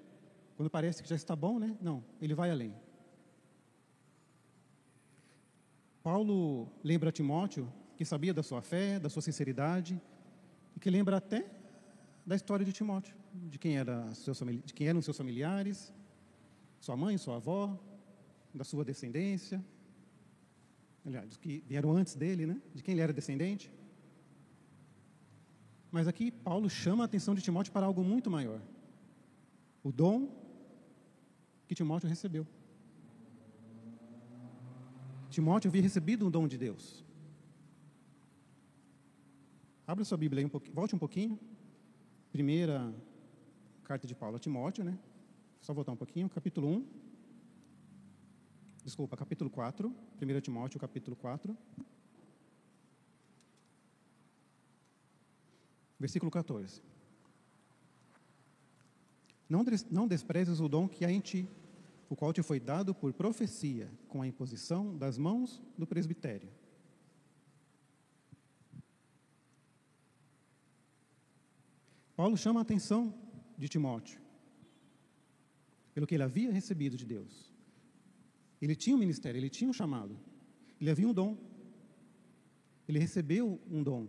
Quando 0.57 0.71
parece 0.71 1.03
que 1.03 1.09
já 1.11 1.15
está 1.15 1.37
bom, 1.37 1.59
né? 1.59 1.77
Não, 1.79 2.03
ele 2.23 2.35
vai 2.35 2.51
além. 2.51 2.75
Paulo 6.03 6.73
lembra 6.83 7.11
a 7.11 7.13
Timóteo 7.13 7.71
que 7.97 8.05
sabia 8.05 8.35
da 8.35 8.43
sua 8.43 8.61
fé, 8.61 8.99
da 8.99 9.09
sua 9.09 9.23
sinceridade, 9.23 10.01
e 10.77 10.81
que 10.81 10.91
lembra 10.91 11.17
até 11.17 11.51
da 12.25 12.37
história 12.37 12.65
de 12.65 12.73
Timóteo, 12.73 13.15
de 13.33 13.59
quem, 13.59 13.79
era 13.79 14.09
de 14.65 14.75
quem 14.75 14.87
eram 14.89 15.01
seus 15.01 15.17
familiares, 15.17 15.93
sua 16.81 16.97
mãe, 16.97 17.17
sua 17.17 17.37
avó, 17.37 17.79
da 18.55 18.65
sua 18.65 18.85
descendência, 18.85 19.65
aliás, 21.05 21.37
que 21.37 21.63
vieram 21.67 21.93
antes 21.93 22.15
dele, 22.15 22.47
né? 22.47 22.61
de 22.75 22.83
quem 22.83 22.93
ele 22.93 23.01
era 23.01 23.13
descendente. 23.13 23.73
Mas 25.91 26.07
aqui 26.07 26.31
Paulo 26.31 26.69
chama 26.69 27.05
a 27.05 27.07
atenção 27.07 27.35
de 27.35 27.41
Timóteo 27.41 27.73
para 27.73 27.87
algo 27.87 28.03
muito 28.05 28.31
maior: 28.31 28.61
o 29.83 29.91
dom 29.91 30.29
que 31.67 31.75
Timóteo 31.75 32.09
recebeu. 32.09 32.47
Timóteo 35.31 35.69
havia 35.69 35.83
recebido 35.83 36.27
um 36.27 36.31
dom 36.31 36.47
de 36.47 36.59
Deus. 36.59 37.06
Abra 39.87 40.05
sua 40.05 40.19
Bíblia 40.19 40.41
aí 40.41 40.45
um 40.45 40.49
pouquinho, 40.49 40.75
volte 40.75 40.97
um 40.97 40.99
pouquinho. 40.99 41.39
Primeira 42.33 42.93
carta 43.85 44.05
de 44.05 44.17
Paulo 44.17 44.35
a 44.35 44.39
Timóteo, 44.41 44.83
né? 44.83 44.99
Só 45.61 45.73
voltar 45.73 45.93
um 45.93 45.97
pouquinho, 45.97 46.29
capítulo 46.29 46.69
1. 46.69 46.87
Desculpa, 48.85 49.17
capítulo 49.17 49.49
4. 49.49 49.89
1 49.89 50.41
Timóteo, 50.41 50.81
capítulo 50.81 51.15
4. 51.15 51.57
Versículo 56.01 56.33
14. 56.33 56.83
Não, 59.49 59.65
não 59.89 60.09
desprezes 60.09 60.59
o 60.59 60.69
dom 60.69 60.89
que 60.89 61.05
há 61.05 61.13
em 61.13 61.21
ti, 61.21 61.49
o 62.11 62.17
qual 62.17 62.33
te 62.33 62.43
foi 62.43 62.59
dado 62.59 62.93
por 62.93 63.13
profecia, 63.13 63.89
com 64.09 64.21
a 64.21 64.27
imposição 64.27 64.99
das 64.99 65.17
mãos 65.17 65.63
do 65.79 65.87
presbitério. 65.87 66.51
Paulo 72.17 72.37
chama 72.37 72.61
a 72.61 72.63
atenção 72.63 73.15
de 73.59 73.69
Timóteo 73.69 74.19
pelo 75.95 76.07
que 76.07 76.15
ele 76.15 76.23
havia 76.23 76.51
recebido 76.51 76.97
de 76.97 77.07
Deus. 77.07 77.53
Ele 78.61 78.75
tinha 78.75 78.97
um 78.97 78.99
ministério, 78.99 79.39
ele 79.39 79.51
tinha 79.51 79.71
um 79.71 79.73
chamado, 79.73 80.19
ele 80.81 80.91
havia 80.91 81.09
um 81.09 81.13
dom. 81.13 81.37
Ele 82.89 82.99
recebeu 82.99 83.61
um 83.71 83.83
dom 83.83 84.07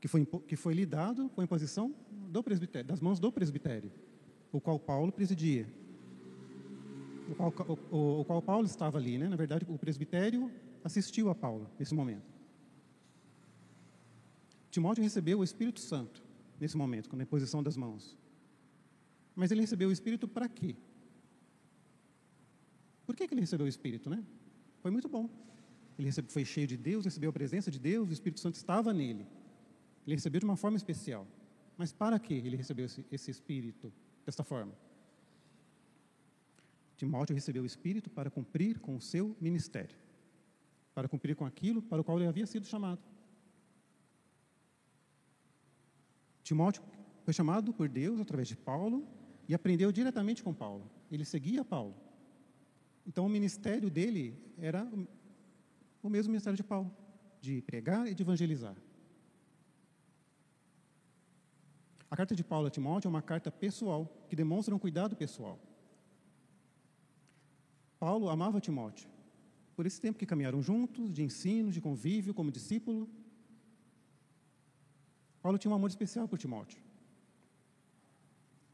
que 0.00 0.08
foi, 0.08 0.26
que 0.26 0.56
foi 0.56 0.74
lhe 0.74 0.84
dado 0.84 1.28
com 1.30 1.40
a 1.40 1.44
imposição 1.44 1.94
do 2.28 2.42
presbitério, 2.42 2.88
das 2.88 3.00
mãos 3.00 3.18
do 3.18 3.30
presbitério 3.32 3.90
o 4.52 4.60
qual 4.60 4.78
Paulo 4.78 5.10
presidia. 5.10 5.66
O 7.30 7.34
qual, 7.34 7.54
o, 7.90 8.20
o 8.20 8.24
qual 8.24 8.42
Paulo 8.42 8.66
estava 8.66 8.98
ali, 8.98 9.16
né? 9.16 9.28
Na 9.28 9.36
verdade, 9.36 9.64
o 9.66 9.78
presbitério 9.78 10.50
assistiu 10.84 11.30
a 11.30 11.34
Paulo 11.34 11.70
nesse 11.78 11.94
momento. 11.94 12.30
Timóteo 14.70 15.02
recebeu 15.02 15.38
o 15.38 15.44
Espírito 15.44 15.80
Santo 15.80 16.21
nesse 16.62 16.76
momento, 16.82 17.08
com 17.10 17.16
a 17.16 17.22
imposição 17.26 17.60
das 17.66 17.76
mãos. 17.84 18.16
Mas 19.34 19.50
ele 19.50 19.62
recebeu 19.66 19.88
o 19.88 19.92
Espírito 19.92 20.26
para 20.36 20.48
quê? 20.58 20.72
Por 23.06 23.14
que, 23.16 23.26
que 23.26 23.34
ele 23.34 23.44
recebeu 23.46 23.66
o 23.66 23.68
Espírito, 23.74 24.08
né? 24.14 24.20
Foi 24.82 24.90
muito 24.90 25.08
bom. 25.16 25.24
Ele 25.98 26.08
recebeu, 26.10 26.30
foi 26.30 26.44
cheio 26.44 26.68
de 26.72 26.76
Deus, 26.76 27.04
recebeu 27.04 27.30
a 27.30 27.32
presença 27.40 27.70
de 27.70 27.80
Deus, 27.90 28.08
o 28.08 28.12
Espírito 28.12 28.40
Santo 28.40 28.56
estava 28.62 28.90
nele. 29.00 29.26
Ele 30.06 30.16
recebeu 30.16 30.40
de 30.40 30.46
uma 30.50 30.56
forma 30.56 30.76
especial. 30.76 31.26
Mas 31.76 31.92
para 31.92 32.18
que 32.18 32.34
ele 32.34 32.56
recebeu 32.56 32.86
esse, 32.86 33.04
esse 33.10 33.30
Espírito? 33.30 33.92
desta 34.24 34.44
forma. 34.44 34.72
Timóteo 36.96 37.34
recebeu 37.34 37.62
o 37.62 37.66
Espírito 37.66 38.08
para 38.10 38.30
cumprir 38.30 38.78
com 38.78 38.96
o 38.96 39.00
seu 39.00 39.36
ministério, 39.40 39.96
para 40.94 41.08
cumprir 41.08 41.34
com 41.34 41.44
aquilo 41.44 41.82
para 41.82 42.00
o 42.00 42.04
qual 42.04 42.18
ele 42.18 42.28
havia 42.28 42.46
sido 42.46 42.66
chamado. 42.66 43.02
Timóteo 46.52 46.82
foi 47.24 47.32
chamado 47.32 47.72
por 47.72 47.88
Deus 47.88 48.20
através 48.20 48.46
de 48.46 48.56
Paulo 48.56 49.06
e 49.48 49.54
aprendeu 49.54 49.90
diretamente 49.90 50.42
com 50.42 50.52
Paulo. 50.52 50.84
Ele 51.10 51.24
seguia 51.24 51.64
Paulo. 51.64 51.94
Então 53.06 53.24
o 53.24 53.28
ministério 53.28 53.88
dele 53.88 54.36
era 54.58 54.86
o 56.02 56.10
mesmo 56.10 56.30
ministério 56.30 56.56
de 56.58 56.62
Paulo, 56.62 56.94
de 57.40 57.62
pregar 57.62 58.06
e 58.06 58.14
de 58.14 58.22
evangelizar. 58.22 58.76
A 62.10 62.16
carta 62.16 62.36
de 62.36 62.44
Paulo 62.44 62.66
a 62.66 62.70
Timóteo 62.70 63.08
é 63.08 63.10
uma 63.10 63.22
carta 63.22 63.50
pessoal, 63.50 64.02
que 64.28 64.36
demonstra 64.36 64.74
um 64.74 64.78
cuidado 64.78 65.16
pessoal. 65.16 65.58
Paulo 67.98 68.28
amava 68.28 68.60
Timóteo. 68.60 69.08
Por 69.74 69.86
esse 69.86 69.98
tempo 69.98 70.18
que 70.18 70.26
caminharam 70.26 70.60
juntos, 70.60 71.10
de 71.10 71.22
ensino, 71.22 71.70
de 71.70 71.80
convívio, 71.80 72.34
como 72.34 72.50
discípulo, 72.50 73.08
Paulo 75.42 75.58
tinha 75.58 75.70
um 75.70 75.74
amor 75.74 75.90
especial 75.90 76.28
por 76.28 76.38
Timóteo. 76.38 76.80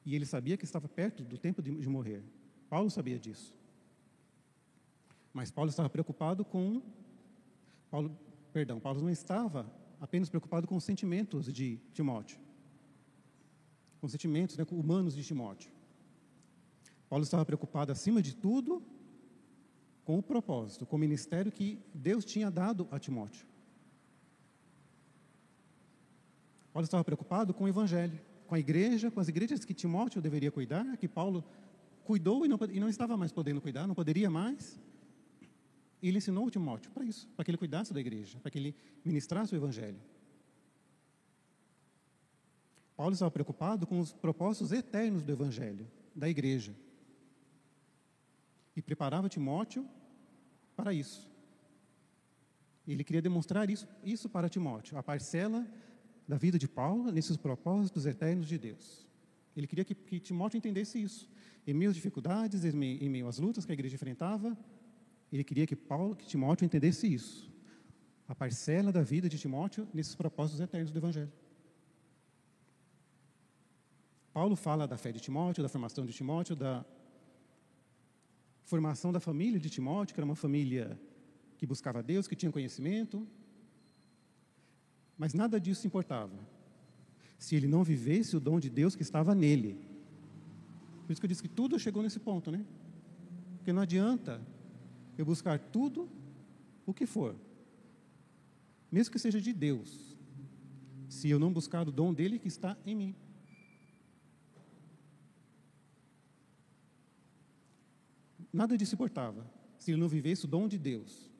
E 0.04 0.14
ele 0.14 0.26
sabia 0.26 0.56
que 0.56 0.64
estava 0.64 0.88
perto 0.88 1.24
do 1.24 1.38
tempo 1.38 1.62
de, 1.62 1.74
de 1.74 1.88
morrer. 1.88 2.22
Paulo 2.68 2.90
sabia 2.90 3.18
disso. 3.18 3.54
Mas 5.32 5.50
Paulo 5.50 5.70
estava 5.70 5.88
preocupado 5.88 6.44
com 6.44 6.82
Paulo, 7.90 8.16
perdão, 8.52 8.78
Paulo 8.78 9.00
não 9.00 9.10
estava 9.10 9.70
apenas 10.00 10.28
preocupado 10.28 10.66
com 10.66 10.76
os 10.76 10.84
sentimentos 10.84 11.50
de 11.52 11.78
Timóteo 11.92 12.38
com 14.00 14.08
sentimentos 14.08 14.56
né, 14.56 14.64
humanos 14.70 15.14
de 15.14 15.24
Timóteo. 15.24 15.70
Paulo 17.08 17.24
estava 17.24 17.44
preocupado, 17.44 17.90
acima 17.90 18.22
de 18.22 18.34
tudo, 18.34 18.82
com 20.04 20.18
o 20.18 20.22
propósito, 20.22 20.86
com 20.86 20.96
o 20.96 20.98
ministério 20.98 21.50
que 21.50 21.82
Deus 21.94 22.24
tinha 22.24 22.50
dado 22.50 22.86
a 22.90 22.98
Timóteo. 22.98 23.46
Paulo 26.78 26.84
estava 26.84 27.02
preocupado 27.02 27.52
com 27.52 27.64
o 27.64 27.68
evangelho, 27.68 28.20
com 28.46 28.54
a 28.54 28.58
igreja, 28.60 29.10
com 29.10 29.18
as 29.18 29.26
igrejas 29.26 29.64
que 29.64 29.74
Timóteo 29.74 30.22
deveria 30.22 30.52
cuidar, 30.52 30.96
que 30.96 31.08
Paulo 31.08 31.42
cuidou 32.04 32.46
e 32.46 32.48
não, 32.48 32.56
e 32.70 32.78
não 32.78 32.88
estava 32.88 33.16
mais 33.16 33.32
podendo 33.32 33.60
cuidar, 33.60 33.88
não 33.88 33.96
poderia 33.96 34.30
mais. 34.30 34.78
E 36.00 36.06
ele 36.06 36.18
ensinou 36.18 36.48
Timóteo 36.48 36.92
para 36.92 37.04
isso, 37.04 37.28
para 37.34 37.44
que 37.44 37.50
ele 37.50 37.58
cuidasse 37.58 37.92
da 37.92 37.98
igreja, 37.98 38.38
para 38.38 38.48
que 38.48 38.58
ele 38.58 38.76
ministrasse 39.04 39.52
o 39.52 39.56
evangelho. 39.56 39.98
Paulo 42.96 43.12
estava 43.12 43.30
preocupado 43.32 43.84
com 43.84 43.98
os 43.98 44.12
propósitos 44.12 44.70
eternos 44.70 45.24
do 45.24 45.32
Evangelho, 45.32 45.84
da 46.14 46.28
igreja. 46.28 46.72
E 48.76 48.80
preparava 48.80 49.28
Timóteo 49.28 49.84
para 50.76 50.92
isso. 50.92 51.28
Ele 52.86 53.02
queria 53.02 53.20
demonstrar 53.20 53.68
isso, 53.68 53.88
isso 54.04 54.28
para 54.28 54.48
Timóteo, 54.48 54.96
a 54.96 55.02
parcela 55.02 55.66
da 56.28 56.36
vida 56.36 56.58
de 56.58 56.68
Paulo 56.68 57.10
nesses 57.10 57.36
propósitos 57.36 58.04
eternos 58.04 58.46
de 58.46 58.58
Deus. 58.58 59.06
Ele 59.56 59.66
queria 59.66 59.84
que, 59.84 59.94
que 59.94 60.20
Timóteo 60.20 60.58
entendesse 60.58 61.02
isso. 61.02 61.28
Em 61.66 61.72
meio 61.72 61.90
às 61.90 61.96
dificuldades, 61.96 62.64
em 62.64 62.72
meio, 62.72 63.02
em 63.02 63.08
meio 63.08 63.26
às 63.26 63.38
lutas 63.38 63.64
que 63.64 63.72
a 63.72 63.74
igreja 63.74 63.94
enfrentava, 63.94 64.56
ele 65.32 65.42
queria 65.42 65.66
que 65.66 65.74
Paulo, 65.74 66.14
que 66.14 66.26
Timóteo 66.26 66.66
entendesse 66.66 67.12
isso. 67.12 67.50
A 68.28 68.34
parcela 68.34 68.92
da 68.92 69.02
vida 69.02 69.28
de 69.28 69.38
Timóteo 69.38 69.88
nesses 69.92 70.14
propósitos 70.14 70.60
eternos 70.60 70.90
do 70.90 70.98
Evangelho. 70.98 71.32
Paulo 74.32 74.54
fala 74.54 74.86
da 74.86 74.96
fé 74.96 75.10
de 75.10 75.20
Timóteo, 75.20 75.62
da 75.62 75.68
formação 75.68 76.04
de 76.04 76.12
Timóteo, 76.12 76.54
da 76.54 76.84
formação 78.62 79.10
da 79.10 79.18
família 79.18 79.58
de 79.58 79.70
Timóteo, 79.70 80.14
que 80.14 80.20
era 80.20 80.26
uma 80.26 80.36
família 80.36 81.00
que 81.56 81.66
buscava 81.66 82.02
Deus, 82.02 82.28
que 82.28 82.36
tinha 82.36 82.52
conhecimento. 82.52 83.26
Mas 85.18 85.34
nada 85.34 85.60
disso 85.60 85.86
importava. 85.86 86.38
Se 87.38 87.56
ele 87.56 87.66
não 87.66 87.82
vivesse 87.82 88.36
o 88.36 88.40
dom 88.40 88.60
de 88.60 88.70
Deus 88.70 88.94
que 88.94 89.02
estava 89.02 89.34
nele. 89.34 89.76
Por 91.04 91.12
isso 91.12 91.20
que 91.20 91.26
eu 91.26 91.28
disse 91.28 91.42
que 91.42 91.48
tudo 91.48 91.78
chegou 91.78 92.02
nesse 92.02 92.20
ponto, 92.20 92.50
né? 92.50 92.64
Porque 93.56 93.72
não 93.72 93.82
adianta 93.82 94.40
eu 95.16 95.24
buscar 95.24 95.58
tudo 95.58 96.08
o 96.86 96.94
que 96.94 97.04
for, 97.04 97.34
mesmo 98.90 99.12
que 99.12 99.18
seja 99.18 99.40
de 99.40 99.52
Deus, 99.52 100.16
se 101.08 101.28
eu 101.28 101.38
não 101.38 101.52
buscar 101.52 101.86
o 101.86 101.92
dom 101.92 102.14
dele 102.14 102.38
que 102.38 102.48
está 102.48 102.76
em 102.86 102.94
mim. 102.94 103.14
Nada 108.52 108.78
disso 108.78 108.94
importava, 108.94 109.46
se 109.76 109.90
ele 109.90 110.00
não 110.00 110.08
vivesse 110.08 110.44
o 110.44 110.48
dom 110.48 110.66
de 110.66 110.78
Deus. 110.78 111.30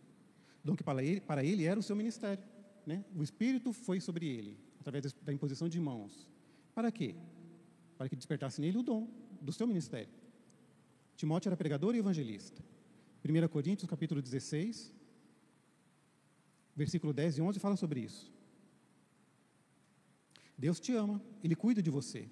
O 0.62 0.66
dom 0.66 0.76
que 0.76 0.85
para 0.85 1.02
ele, 1.02 1.20
para 1.20 1.42
ele 1.44 1.64
era 1.64 1.80
o 1.80 1.82
seu 1.82 1.97
ministério. 1.97 2.44
Né? 2.88 3.04
O 3.14 3.23
Espírito 3.23 3.71
foi 3.71 4.00
sobre 4.00 4.26
ele, 4.26 4.57
através 4.80 5.12
da 5.12 5.30
imposição 5.30 5.68
de 5.68 5.78
mãos. 5.78 6.26
Para 6.75 6.90
quê? 6.90 7.14
Para 7.99 8.09
que 8.09 8.16
despertasse 8.16 8.62
nele 8.62 8.78
o 8.78 8.83
dom 8.83 9.07
do 9.42 9.52
seu 9.52 9.66
ministério. 9.66 10.09
Timóteo 11.14 11.50
era 11.50 11.57
pregador 11.57 11.95
e 11.95 11.99
evangelista. 11.99 12.64
1 13.23 13.49
Coríntios, 13.49 13.90
capítulo 13.90 14.23
16, 14.23 14.90
versículo 16.75 17.12
10 17.12 17.37
e 17.37 17.42
11 17.42 17.61
fala 17.61 17.76
sobre 17.76 18.00
isso. 18.00 18.33
Deus 20.57 20.80
te 20.80 20.95
ama, 20.95 21.21
Ele 21.45 21.54
cuida 21.54 21.83
de 21.83 21.90
você. 21.90 22.26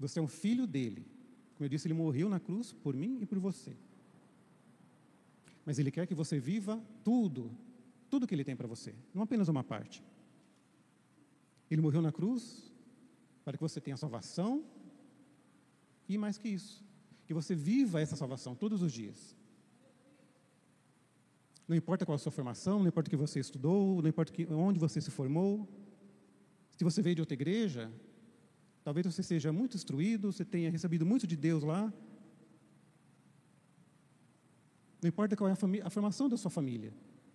Você 0.00 0.20
é 0.20 0.22
um 0.22 0.28
filho 0.42 0.66
dele. 0.66 1.06
Como 1.54 1.66
eu 1.66 1.68
disse, 1.68 1.86
Ele 1.86 1.92
morreu 1.92 2.30
na 2.30 2.40
cruz 2.40 2.72
por 2.72 2.96
mim 2.96 3.18
e 3.20 3.26
por 3.26 3.38
você. 3.38 3.76
Mas 5.66 5.78
Ele 5.78 5.90
quer 5.90 6.06
que 6.06 6.14
você 6.14 6.38
viva 6.38 6.82
tudo, 7.04 7.54
tudo 8.14 8.28
que 8.28 8.34
Ele 8.36 8.44
tem 8.44 8.54
para 8.54 8.68
você, 8.68 8.94
não 9.12 9.22
apenas 9.22 9.48
uma 9.48 9.64
parte. 9.64 10.00
Ele 11.68 11.82
morreu 11.82 12.00
na 12.00 12.12
cruz 12.12 12.72
para 13.44 13.56
que 13.56 13.62
você 13.66 13.80
tenha 13.80 13.96
salvação 13.96 14.64
e 16.08 16.16
mais 16.16 16.38
que 16.38 16.48
isso, 16.48 16.84
que 17.26 17.34
você 17.34 17.56
viva 17.56 18.00
essa 18.00 18.14
salvação 18.14 18.54
todos 18.54 18.82
os 18.82 18.92
dias. 18.92 19.36
Não 21.66 21.76
importa 21.76 22.06
qual 22.06 22.14
a 22.14 22.18
sua 22.18 22.30
formação, 22.30 22.78
não 22.78 22.86
importa 22.86 23.08
o 23.08 23.10
que 23.10 23.16
você 23.16 23.40
estudou, 23.40 24.00
não 24.00 24.08
importa 24.08 24.32
onde 24.52 24.78
você 24.78 25.00
se 25.00 25.10
formou. 25.10 25.68
Se 26.76 26.84
você 26.84 27.02
veio 27.02 27.16
de 27.16 27.22
outra 27.22 27.34
igreja, 27.34 27.92
talvez 28.84 29.04
você 29.06 29.24
seja 29.24 29.52
muito 29.52 29.76
instruído, 29.76 30.30
você 30.30 30.44
tenha 30.44 30.70
recebido 30.70 31.04
muito 31.04 31.26
de 31.26 31.36
Deus 31.36 31.64
lá. 31.64 31.92
Não 35.02 35.08
importa 35.08 35.34
qual 35.36 35.50
é 35.50 35.52
a, 35.52 35.86
a 35.88 35.90
formação 35.90 36.28
da 36.28 36.36
sua 36.36 36.52
família. 36.52 36.94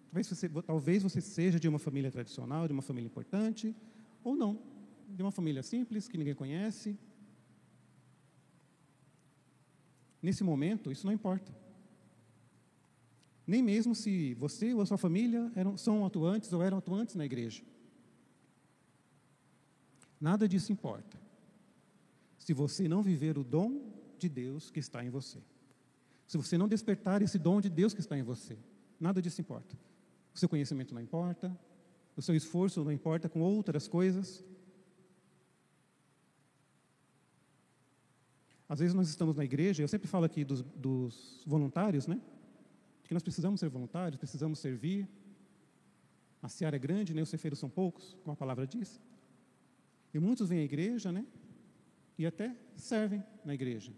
Talvez 0.09 0.27
você, 0.27 0.49
talvez 0.49 1.03
você 1.03 1.21
seja 1.21 1.59
de 1.59 1.67
uma 1.67 1.77
família 1.77 2.11
tradicional, 2.11 2.67
de 2.67 2.73
uma 2.73 2.81
família 2.81 3.05
importante, 3.05 3.75
ou 4.23 4.35
não, 4.35 4.59
de 5.07 5.21
uma 5.21 5.31
família 5.31 5.61
simples 5.61 6.07
que 6.07 6.17
ninguém 6.17 6.33
conhece. 6.33 6.97
Nesse 10.19 10.43
momento, 10.43 10.91
isso 10.91 11.05
não 11.05 11.13
importa. 11.13 11.53
Nem 13.45 13.61
mesmo 13.61 13.93
se 13.93 14.33
você 14.33 14.73
ou 14.73 14.81
a 14.81 14.85
sua 14.85 14.97
família 14.97 15.51
eram, 15.55 15.77
são 15.77 16.03
atuantes 16.03 16.51
ou 16.53 16.63
eram 16.63 16.79
atuantes 16.79 17.15
na 17.15 17.25
igreja. 17.25 17.63
Nada 20.19 20.47
disso 20.47 20.71
importa. 20.71 21.19
Se 22.39 22.51
você 22.51 22.87
não 22.87 23.03
viver 23.03 23.37
o 23.37 23.43
dom 23.43 23.79
de 24.17 24.27
Deus 24.27 24.71
que 24.71 24.79
está 24.79 25.05
em 25.05 25.09
você. 25.09 25.39
Se 26.27 26.35
você 26.35 26.57
não 26.57 26.67
despertar 26.67 27.21
esse 27.21 27.37
dom 27.37 27.61
de 27.61 27.69
Deus 27.69 27.93
que 27.93 28.01
está 28.01 28.17
em 28.17 28.23
você. 28.23 28.57
Nada 28.99 29.21
disso 29.21 29.39
importa. 29.39 29.77
O 30.33 30.39
seu 30.39 30.49
conhecimento 30.49 30.93
não 30.93 31.01
importa. 31.01 31.55
O 32.15 32.21
seu 32.21 32.35
esforço 32.35 32.83
não 32.83 32.91
importa 32.91 33.29
com 33.29 33.39
outras 33.41 33.87
coisas. 33.87 34.43
Às 38.67 38.79
vezes 38.79 38.93
nós 38.93 39.09
estamos 39.09 39.35
na 39.35 39.43
igreja, 39.43 39.81
eu 39.81 39.87
sempre 39.87 40.07
falo 40.07 40.25
aqui 40.25 40.45
dos, 40.45 40.61
dos 40.61 41.41
voluntários, 41.45 42.05
né? 42.05 42.21
que 43.03 43.13
nós 43.15 43.23
precisamos 43.23 43.59
ser 43.59 43.69
voluntários, 43.69 44.19
precisamos 44.19 44.59
servir. 44.59 45.09
A 46.43 46.47
seara 46.47 46.75
é 46.75 46.79
grande, 46.79 47.11
né? 47.11 47.23
os 47.23 47.29
cefeiros 47.29 47.57
são 47.57 47.67
poucos, 47.67 48.15
como 48.21 48.33
a 48.33 48.35
palavra 48.35 48.67
diz. 48.67 49.01
E 50.13 50.19
muitos 50.19 50.49
vêm 50.49 50.59
à 50.59 50.63
igreja, 50.63 51.11
né? 51.11 51.25
E 52.19 52.25
até 52.25 52.55
servem 52.75 53.23
na 53.43 53.55
igreja. 53.55 53.91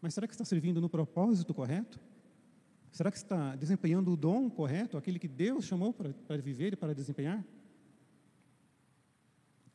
Mas 0.00 0.14
será 0.14 0.26
que 0.26 0.32
está 0.32 0.44
servindo 0.44 0.80
no 0.80 0.88
propósito 0.88 1.52
correto? 1.52 2.00
Será 2.94 3.10
que 3.10 3.16
está 3.16 3.56
desempenhando 3.56 4.12
o 4.12 4.16
dom 4.16 4.48
correto, 4.48 4.96
aquele 4.96 5.18
que 5.18 5.26
Deus 5.26 5.64
chamou 5.64 5.92
para, 5.92 6.14
para 6.28 6.40
viver 6.40 6.74
e 6.74 6.76
para 6.76 6.94
desempenhar? 6.94 7.44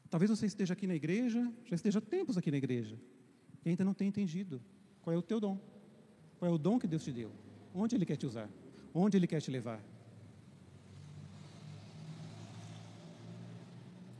Talvez 0.09 0.31
você 0.31 0.45
esteja 0.45 0.71
aqui 0.71 0.87
na 0.87 0.95
igreja, 0.95 1.51
já 1.65 1.75
esteja 1.75 1.99
tempos 1.99 2.37
aqui 2.37 2.49
na 2.49 2.55
igreja, 2.55 2.97
e 3.65 3.71
ainda 3.71 3.83
não 3.83 3.93
tenha 3.93 4.07
entendido 4.07 4.61
qual 5.01 5.13
é 5.13 5.17
o 5.17 5.21
teu 5.21 5.37
dom, 5.37 5.59
qual 6.37 6.49
é 6.49 6.53
o 6.53 6.57
dom 6.57 6.79
que 6.79 6.87
Deus 6.87 7.03
te 7.03 7.11
deu. 7.11 7.29
Onde 7.75 7.93
Ele 7.93 8.05
quer 8.05 8.15
te 8.15 8.25
usar? 8.25 8.49
Onde 8.93 9.17
Ele 9.17 9.27
quer 9.27 9.41
te 9.41 9.51
levar? 9.51 9.83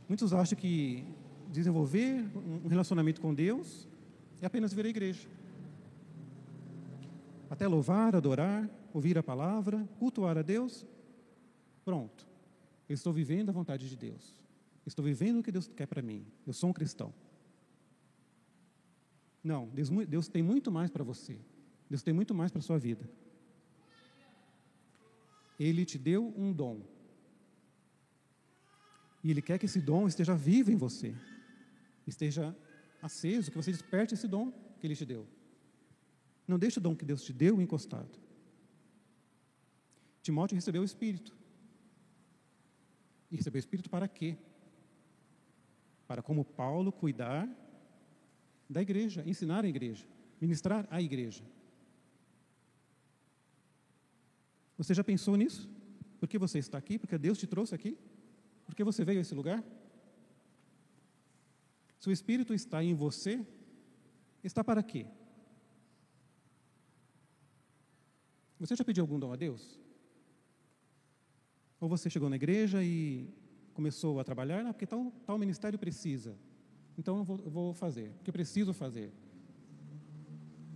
Muitos 0.06 0.34
acham 0.34 0.58
que 0.58 1.06
desenvolver 1.50 2.22
um 2.36 2.68
relacionamento 2.68 3.18
com 3.18 3.32
Deus 3.32 3.88
é 4.42 4.46
apenas 4.46 4.74
vir 4.74 4.84
à 4.84 4.88
igreja. 4.90 5.26
Até 7.48 7.66
louvar, 7.66 8.14
adorar, 8.14 8.68
ouvir 8.92 9.18
a 9.18 9.22
palavra, 9.22 9.86
cultuar 9.98 10.36
a 10.38 10.42
Deus. 10.42 10.86
Pronto. 11.84 12.26
Eu 12.88 12.94
estou 12.94 13.12
vivendo 13.12 13.50
a 13.50 13.52
vontade 13.52 13.88
de 13.88 13.96
Deus. 13.96 14.34
Estou 14.84 15.04
vivendo 15.04 15.40
o 15.40 15.42
que 15.42 15.52
Deus 15.52 15.68
quer 15.68 15.86
para 15.86 16.02
mim. 16.02 16.26
Eu 16.46 16.52
sou 16.52 16.70
um 16.70 16.72
cristão. 16.72 17.12
Não, 19.42 19.68
Deus, 19.68 19.88
Deus 20.08 20.28
tem 20.28 20.42
muito 20.42 20.70
mais 20.70 20.90
para 20.90 21.04
você. 21.04 21.38
Deus 21.88 22.02
tem 22.02 22.12
muito 22.12 22.34
mais 22.34 22.50
para 22.50 22.58
a 22.58 22.62
sua 22.62 22.78
vida. 22.78 23.08
Ele 25.58 25.84
te 25.84 25.98
deu 25.98 26.32
um 26.36 26.52
dom. 26.52 26.82
E 29.22 29.30
Ele 29.30 29.42
quer 29.42 29.58
que 29.58 29.66
esse 29.66 29.80
dom 29.80 30.08
esteja 30.08 30.34
vivo 30.34 30.70
em 30.70 30.76
você, 30.76 31.14
esteja 32.06 32.56
aceso, 33.02 33.50
que 33.50 33.56
você 33.56 33.70
desperte 33.70 34.14
esse 34.14 34.26
dom 34.26 34.50
que 34.78 34.86
Ele 34.86 34.96
te 34.96 35.04
deu. 35.04 35.26
Não 36.48 36.58
deixe 36.58 36.78
o 36.78 36.82
dom 36.82 36.96
que 36.96 37.04
Deus 37.04 37.22
te 37.22 37.32
deu 37.32 37.60
encostado. 37.60 38.18
Timóteo 40.22 40.54
recebeu 40.54 40.82
o 40.82 40.84
Espírito. 40.84 41.36
E 43.30 43.36
recebeu 43.36 43.58
o 43.58 43.64
Espírito 43.64 43.88
para 43.88 44.08
quê? 44.08 44.36
Para, 46.06 46.22
como 46.22 46.44
Paulo, 46.44 46.92
cuidar 46.92 47.48
da 48.68 48.82
igreja, 48.82 49.22
ensinar 49.26 49.64
a 49.64 49.68
igreja, 49.68 50.06
ministrar 50.40 50.86
a 50.90 51.00
igreja. 51.00 51.44
Você 54.76 54.94
já 54.94 55.04
pensou 55.04 55.36
nisso? 55.36 55.68
Por 56.18 56.28
que 56.28 56.38
você 56.38 56.58
está 56.58 56.78
aqui? 56.78 56.98
Porque 56.98 57.16
Deus 57.18 57.38
te 57.38 57.46
trouxe 57.46 57.74
aqui? 57.74 57.98
Por 58.64 58.74
que 58.74 58.84
você 58.84 59.04
veio 59.04 59.18
a 59.18 59.22
esse 59.22 59.34
lugar? 59.34 59.64
Se 61.98 62.08
o 62.08 62.12
Espírito 62.12 62.54
está 62.54 62.82
em 62.82 62.94
você, 62.94 63.44
está 64.42 64.62
para 64.62 64.82
quê? 64.82 65.06
Você 68.58 68.76
já 68.76 68.84
pediu 68.84 69.02
algum 69.02 69.18
dom 69.18 69.32
a 69.32 69.36
Deus? 69.36 69.79
Ou 71.80 71.88
você 71.88 72.10
chegou 72.10 72.28
na 72.28 72.36
igreja 72.36 72.84
e 72.84 73.28
começou 73.72 74.20
a 74.20 74.24
trabalhar? 74.24 74.66
Ah, 74.66 74.72
porque 74.72 74.86
tal, 74.86 75.10
tal 75.24 75.38
ministério 75.38 75.78
precisa. 75.78 76.36
Então 76.98 77.18
eu 77.18 77.24
vou, 77.24 77.40
eu 77.44 77.50
vou 77.50 77.74
fazer, 77.74 78.10
porque 78.16 78.30
preciso 78.30 78.74
fazer. 78.74 79.10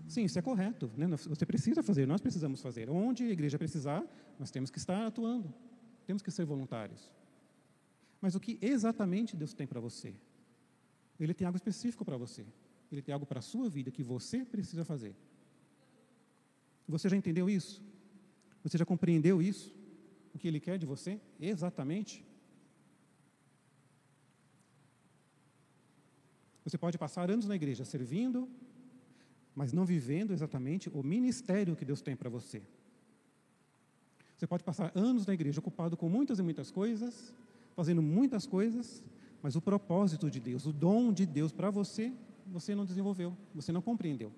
Sim, 0.08 0.24
isso 0.24 0.38
é 0.38 0.42
correto. 0.42 0.90
Né? 0.96 1.06
Você 1.06 1.44
precisa 1.44 1.82
fazer, 1.82 2.06
nós 2.06 2.20
precisamos 2.20 2.62
fazer. 2.62 2.88
Onde 2.88 3.24
a 3.24 3.30
igreja 3.30 3.58
precisar, 3.58 4.04
nós 4.38 4.50
temos 4.50 4.70
que 4.70 4.78
estar 4.78 5.06
atuando. 5.06 5.52
Temos 6.06 6.22
que 6.22 6.30
ser 6.30 6.44
voluntários. 6.44 7.12
Mas 8.20 8.34
o 8.34 8.40
que 8.40 8.58
exatamente 8.60 9.36
Deus 9.36 9.52
tem 9.52 9.66
para 9.66 9.80
você? 9.80 10.14
Ele 11.20 11.34
tem 11.34 11.46
algo 11.46 11.56
específico 11.56 12.04
para 12.04 12.16
você. 12.16 12.44
Ele 12.90 13.02
tem 13.02 13.12
algo 13.12 13.26
para 13.26 13.38
a 13.38 13.42
sua 13.42 13.68
vida 13.68 13.90
que 13.90 14.02
você 14.02 14.44
precisa 14.44 14.84
fazer. 14.84 15.14
Você 16.88 17.08
já 17.08 17.16
entendeu 17.16 17.48
isso? 17.48 17.82
Você 18.62 18.78
já 18.78 18.84
compreendeu 18.84 19.42
isso? 19.42 19.74
O 20.34 20.38
que 20.38 20.48
Ele 20.48 20.60
quer 20.60 20.78
de 20.78 20.86
você? 20.86 21.20
Exatamente? 21.40 22.24
Você 26.64 26.78
pode 26.78 26.98
passar 26.98 27.30
anos 27.30 27.46
na 27.46 27.54
igreja 27.54 27.84
servindo, 27.84 28.48
mas 29.54 29.72
não 29.72 29.84
vivendo 29.84 30.32
exatamente 30.32 30.88
o 30.88 31.02
ministério 31.02 31.76
que 31.76 31.84
Deus 31.84 32.00
tem 32.00 32.16
para 32.16 32.30
você. 32.30 32.62
Você 34.36 34.46
pode 34.46 34.64
passar 34.64 34.90
anos 34.94 35.26
na 35.26 35.34
igreja 35.34 35.60
ocupado 35.60 35.96
com 35.96 36.08
muitas 36.08 36.38
e 36.38 36.42
muitas 36.42 36.70
coisas, 36.70 37.32
fazendo 37.76 38.02
muitas 38.02 38.46
coisas, 38.46 39.04
mas 39.42 39.54
o 39.54 39.60
propósito 39.60 40.30
de 40.30 40.40
Deus, 40.40 40.66
o 40.66 40.72
dom 40.72 41.12
de 41.12 41.26
Deus 41.26 41.52
para 41.52 41.70
você, 41.70 42.12
você 42.46 42.74
não 42.74 42.84
desenvolveu, 42.84 43.36
você 43.54 43.70
não 43.70 43.82
compreendeu. 43.82 44.32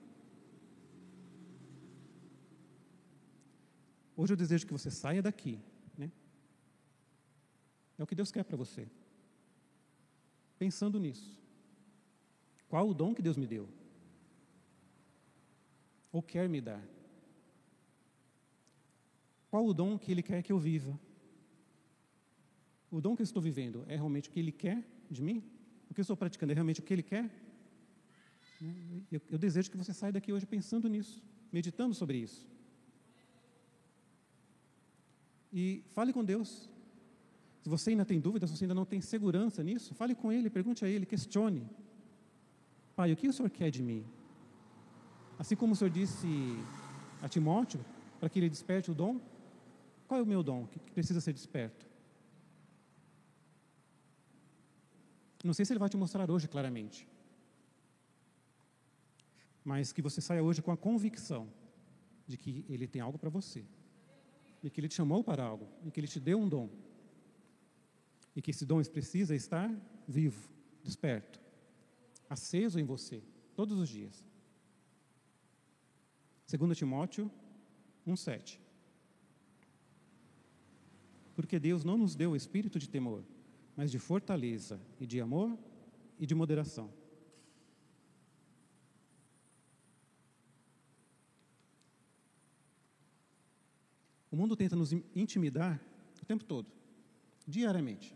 Hoje 4.16 4.32
eu 4.32 4.36
desejo 4.36 4.66
que 4.66 4.72
você 4.72 4.90
saia 4.90 5.22
daqui? 5.22 5.60
É 7.98 8.02
o 8.02 8.06
que 8.06 8.14
Deus 8.14 8.30
quer 8.30 8.44
para 8.44 8.56
você. 8.56 8.88
Pensando 10.58 10.98
nisso. 10.98 11.40
Qual 12.68 12.88
o 12.88 12.94
dom 12.94 13.14
que 13.14 13.22
Deus 13.22 13.36
me 13.36 13.46
deu? 13.46 13.68
Ou 16.12 16.22
quer 16.22 16.48
me 16.48 16.60
dar? 16.60 16.82
Qual 19.50 19.66
o 19.66 19.72
dom 19.72 19.98
que 19.98 20.10
Ele 20.10 20.22
quer 20.22 20.42
que 20.42 20.52
eu 20.52 20.58
viva? 20.58 20.98
O 22.90 23.00
dom 23.00 23.14
que 23.14 23.22
eu 23.22 23.24
estou 23.24 23.42
vivendo 23.42 23.84
é 23.88 23.96
realmente 23.96 24.28
o 24.28 24.32
que 24.32 24.40
Ele 24.40 24.52
quer 24.52 24.84
de 25.10 25.22
mim? 25.22 25.42
O 25.88 25.94
que 25.94 26.00
eu 26.00 26.02
estou 26.02 26.16
praticando 26.16 26.52
é 26.52 26.54
realmente 26.54 26.80
o 26.80 26.82
que 26.82 26.92
Ele 26.92 27.02
quer? 27.02 27.30
Eu, 29.10 29.20
eu 29.30 29.38
desejo 29.38 29.70
que 29.70 29.76
você 29.76 29.92
saia 29.92 30.12
daqui 30.12 30.32
hoje 30.32 30.46
pensando 30.46 30.88
nisso, 30.88 31.22
meditando 31.52 31.94
sobre 31.94 32.18
isso. 32.18 32.46
E 35.52 35.82
fale 35.94 36.12
com 36.12 36.24
Deus. 36.24 36.68
Se 37.66 37.70
você 37.70 37.90
ainda 37.90 38.04
tem 38.04 38.20
dúvidas, 38.20 38.48
se 38.48 38.56
você 38.56 38.64
ainda 38.64 38.76
não 38.76 38.84
tem 38.84 39.00
segurança 39.00 39.60
nisso, 39.60 39.92
fale 39.92 40.14
com 40.14 40.30
Ele, 40.30 40.48
pergunte 40.48 40.84
a 40.84 40.88
Ele, 40.88 41.04
questione. 41.04 41.68
Pai, 42.94 43.12
o 43.12 43.16
que 43.16 43.26
o 43.26 43.32
Senhor 43.32 43.50
quer 43.50 43.72
de 43.72 43.82
mim? 43.82 44.06
Assim 45.36 45.56
como 45.56 45.72
o 45.72 45.76
Senhor 45.76 45.90
disse 45.90 46.28
a 47.20 47.28
Timóteo, 47.28 47.84
para 48.20 48.28
que 48.28 48.38
ele 48.38 48.48
desperte 48.48 48.88
o 48.92 48.94
dom, 48.94 49.20
qual 50.06 50.20
é 50.20 50.22
o 50.22 50.26
meu 50.34 50.44
dom 50.44 50.68
que 50.68 50.78
precisa 50.92 51.20
ser 51.20 51.32
desperto? 51.32 51.84
Não 55.42 55.52
sei 55.52 55.64
se 55.64 55.72
ele 55.72 55.80
vai 55.80 55.88
te 55.88 55.96
mostrar 55.96 56.30
hoje 56.30 56.46
claramente, 56.46 57.08
mas 59.64 59.92
que 59.92 60.00
você 60.00 60.20
saia 60.20 60.40
hoje 60.40 60.62
com 60.62 60.70
a 60.70 60.76
convicção 60.76 61.48
de 62.28 62.36
que 62.36 62.64
ele 62.68 62.86
tem 62.86 63.02
algo 63.02 63.18
para 63.18 63.28
você, 63.28 63.64
de 64.62 64.70
que 64.70 64.78
ele 64.78 64.86
te 64.86 64.94
chamou 64.94 65.24
para 65.24 65.42
algo, 65.42 65.66
de 65.82 65.90
que 65.90 65.98
ele 65.98 66.06
te 66.06 66.20
deu 66.20 66.38
um 66.38 66.48
dom, 66.48 66.70
e 68.36 68.42
que 68.42 68.50
esse 68.50 68.66
dom 68.66 68.82
precisa 68.84 69.34
estar 69.34 69.74
vivo, 70.06 70.46
desperto, 70.84 71.40
aceso 72.28 72.78
em 72.78 72.84
você, 72.84 73.22
todos 73.54 73.78
os 73.78 73.88
dias. 73.88 74.22
2 76.46 76.76
Timóteo 76.76 77.30
1,7 78.06 78.58
Porque 81.34 81.58
Deus 81.58 81.82
não 81.82 81.96
nos 81.96 82.14
deu 82.14 82.32
o 82.32 82.36
espírito 82.36 82.78
de 82.78 82.88
temor, 82.88 83.24
mas 83.74 83.90
de 83.90 83.98
fortaleza 83.98 84.78
e 85.00 85.06
de 85.06 85.18
amor 85.18 85.58
e 86.18 86.26
de 86.26 86.34
moderação. 86.34 86.92
O 94.30 94.36
mundo 94.36 94.54
tenta 94.54 94.76
nos 94.76 94.92
intimidar 95.14 95.80
o 96.20 96.26
tempo 96.26 96.44
todo, 96.44 96.70
diariamente. 97.46 98.14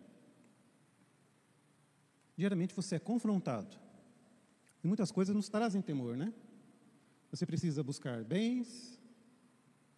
Diariamente 2.40 2.74
você 2.74 2.96
é 2.96 2.98
confrontado. 2.98 3.76
E 4.82 4.86
muitas 4.86 5.12
coisas 5.12 5.36
nos 5.36 5.50
trazem 5.50 5.82
temor, 5.82 6.16
né? 6.16 6.32
Você 7.30 7.44
precisa 7.44 7.82
buscar 7.82 8.24
bens, 8.24 8.98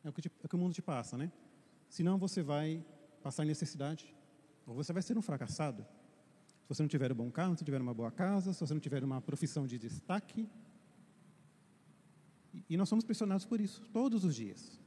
é 0.02 0.08
o 0.08 0.12
que, 0.12 0.22
te, 0.22 0.28
é 0.42 0.46
o, 0.46 0.48
que 0.48 0.56
o 0.56 0.58
mundo 0.58 0.74
te 0.74 0.82
passa, 0.82 1.16
né? 1.16 1.30
Senão 1.88 2.18
você 2.18 2.42
vai 2.42 2.84
passar 3.22 3.44
necessidade, 3.44 4.12
ou 4.66 4.74
você 4.74 4.92
vai 4.92 5.02
ser 5.02 5.16
um 5.16 5.22
fracassado. 5.22 5.86
Se 6.62 6.68
você 6.68 6.82
não 6.82 6.88
tiver 6.88 7.12
um 7.12 7.14
bom 7.14 7.30
carro, 7.30 7.54
se 7.54 7.62
não 7.62 7.64
tiver 7.64 7.80
uma 7.80 7.94
boa 7.94 8.10
casa, 8.10 8.52
se 8.52 8.58
você 8.58 8.74
não 8.74 8.80
tiver 8.80 9.04
uma 9.04 9.20
profissão 9.20 9.64
de 9.64 9.78
destaque. 9.78 10.48
E, 12.52 12.64
e 12.70 12.76
nós 12.76 12.88
somos 12.88 13.04
pressionados 13.04 13.46
por 13.46 13.60
isso, 13.60 13.88
todos 13.92 14.24
os 14.24 14.34
dias. 14.34 14.80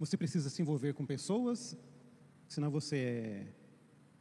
Você 0.00 0.16
precisa 0.16 0.50
se 0.50 0.60
envolver 0.60 0.94
com 0.94 1.06
pessoas, 1.06 1.76
senão 2.48 2.72
você 2.72 2.96
é 2.96 3.57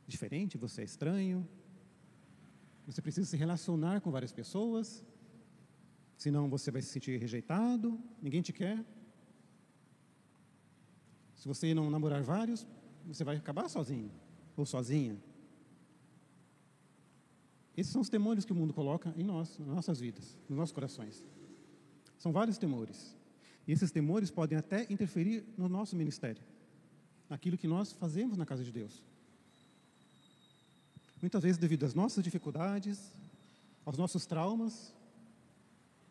diferente, 0.08 0.58
você 0.58 0.82
é 0.82 0.86
estranho. 0.86 1.48
Você 2.86 3.02
precisa 3.02 3.28
se 3.28 3.36
relacionar 3.36 4.00
com 4.00 4.10
várias 4.10 4.32
pessoas, 4.32 5.06
senão 6.18 6.50
você 6.50 6.72
vai 6.72 6.82
se 6.82 6.88
sentir 6.88 7.20
rejeitado, 7.20 8.00
ninguém 8.22 8.42
te 8.42 8.54
quer. 8.54 8.84
Se 11.36 11.48
você 11.48 11.74
não 11.74 11.90
namorar 11.90 12.24
vários, 12.24 12.66
você 13.06 13.24
vai 13.24 13.36
acabar 13.36 13.70
sozinho 13.70 14.10
ou 14.56 14.66
sozinha. 14.66 15.22
Esses 17.76 17.92
são 17.92 18.02
os 18.02 18.10
temores 18.10 18.44
que 18.44 18.52
o 18.52 18.56
mundo 18.56 18.74
coloca 18.74 19.14
em 19.16 19.24
nós, 19.24 19.60
nas 19.60 19.68
nossas 19.68 20.00
vidas, 20.00 20.36
nos 20.50 20.58
nossos 20.58 20.74
corações. 20.74 21.24
São 22.18 22.32
vários 22.32 22.58
temores. 22.58 23.16
E 23.68 23.72
esses 23.72 23.92
temores 23.92 24.32
podem 24.32 24.58
até 24.58 24.88
interferir 24.90 25.46
no 25.58 25.70
nosso 25.70 25.96
ministério, 25.96 26.42
naquilo 27.30 27.58
que 27.58 27.68
nós 27.68 27.92
fazemos 27.92 28.38
na 28.38 28.46
casa 28.46 28.64
de 28.64 28.72
Deus. 28.72 29.04
Muitas 31.22 31.44
vezes, 31.44 31.58
devido 31.58 31.86
às 31.86 31.94
nossas 31.94 32.24
dificuldades, 32.24 33.12
aos 33.86 33.98
nossos 33.98 34.26
traumas, 34.26 34.94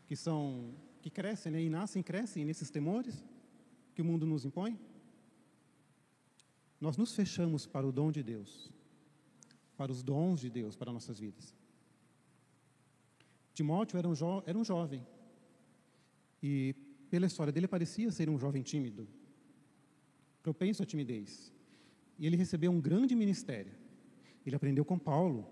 que 0.06 0.16
são 0.16 0.74
que 1.02 1.10
crescem 1.10 1.52
né, 1.52 1.62
e 1.62 1.68
nascem 1.68 2.02
crescem 2.02 2.44
nesses 2.44 2.68
temores 2.68 3.24
que 3.94 4.02
o 4.02 4.04
mundo 4.04 4.26
nos 4.26 4.44
impõe, 4.44 4.76
nós 6.80 6.96
nos 6.96 7.14
fechamos 7.14 7.64
para 7.64 7.86
o 7.86 7.92
dom 7.92 8.10
de 8.10 8.22
Deus, 8.22 8.72
para 9.76 9.92
os 9.92 10.02
dons 10.02 10.40
de 10.40 10.50
Deus 10.50 10.74
para 10.74 10.92
nossas 10.92 11.20
vidas. 11.20 11.54
Timóteo 13.54 13.98
era 13.98 14.08
um, 14.08 14.14
jo 14.14 14.42
era 14.44 14.58
um 14.58 14.64
jovem 14.64 15.06
e 16.42 16.74
pela 17.08 17.26
história 17.26 17.52
dele 17.52 17.68
parecia 17.68 18.10
ser 18.10 18.28
um 18.28 18.38
jovem 18.38 18.62
tímido, 18.62 19.08
propenso 20.42 20.82
à 20.82 20.86
timidez. 20.86 21.52
E 22.18 22.26
ele 22.26 22.36
recebeu 22.36 22.70
um 22.70 22.80
grande 22.80 23.14
ministério. 23.14 23.72
Ele 24.46 24.56
aprendeu 24.56 24.84
com 24.84 24.98
Paulo, 24.98 25.46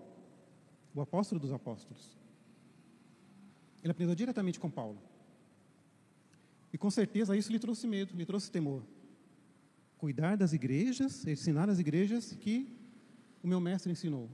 o 0.93 1.01
apóstolo 1.01 1.39
dos 1.39 1.51
apóstolos. 1.51 2.17
Ele 3.83 3.91
aprendeu 3.91 4.15
diretamente 4.15 4.59
com 4.59 4.71
Paulo. 4.71 4.99
E 6.71 6.77
com 6.77 6.89
certeza 6.89 7.37
isso 7.37 7.51
lhe 7.51 7.59
trouxe 7.59 7.85
medo, 7.87 8.15
lhe 8.15 8.25
trouxe 8.25 8.49
temor. 8.49 8.83
Cuidar 9.97 10.35
das 10.37 10.53
igrejas, 10.53 11.25
ensinar 11.27 11.69
as 11.69 11.77
igrejas 11.79 12.33
que 12.33 12.75
o 13.43 13.47
meu 13.47 13.59
mestre 13.59 13.91
ensinou. 13.91 14.29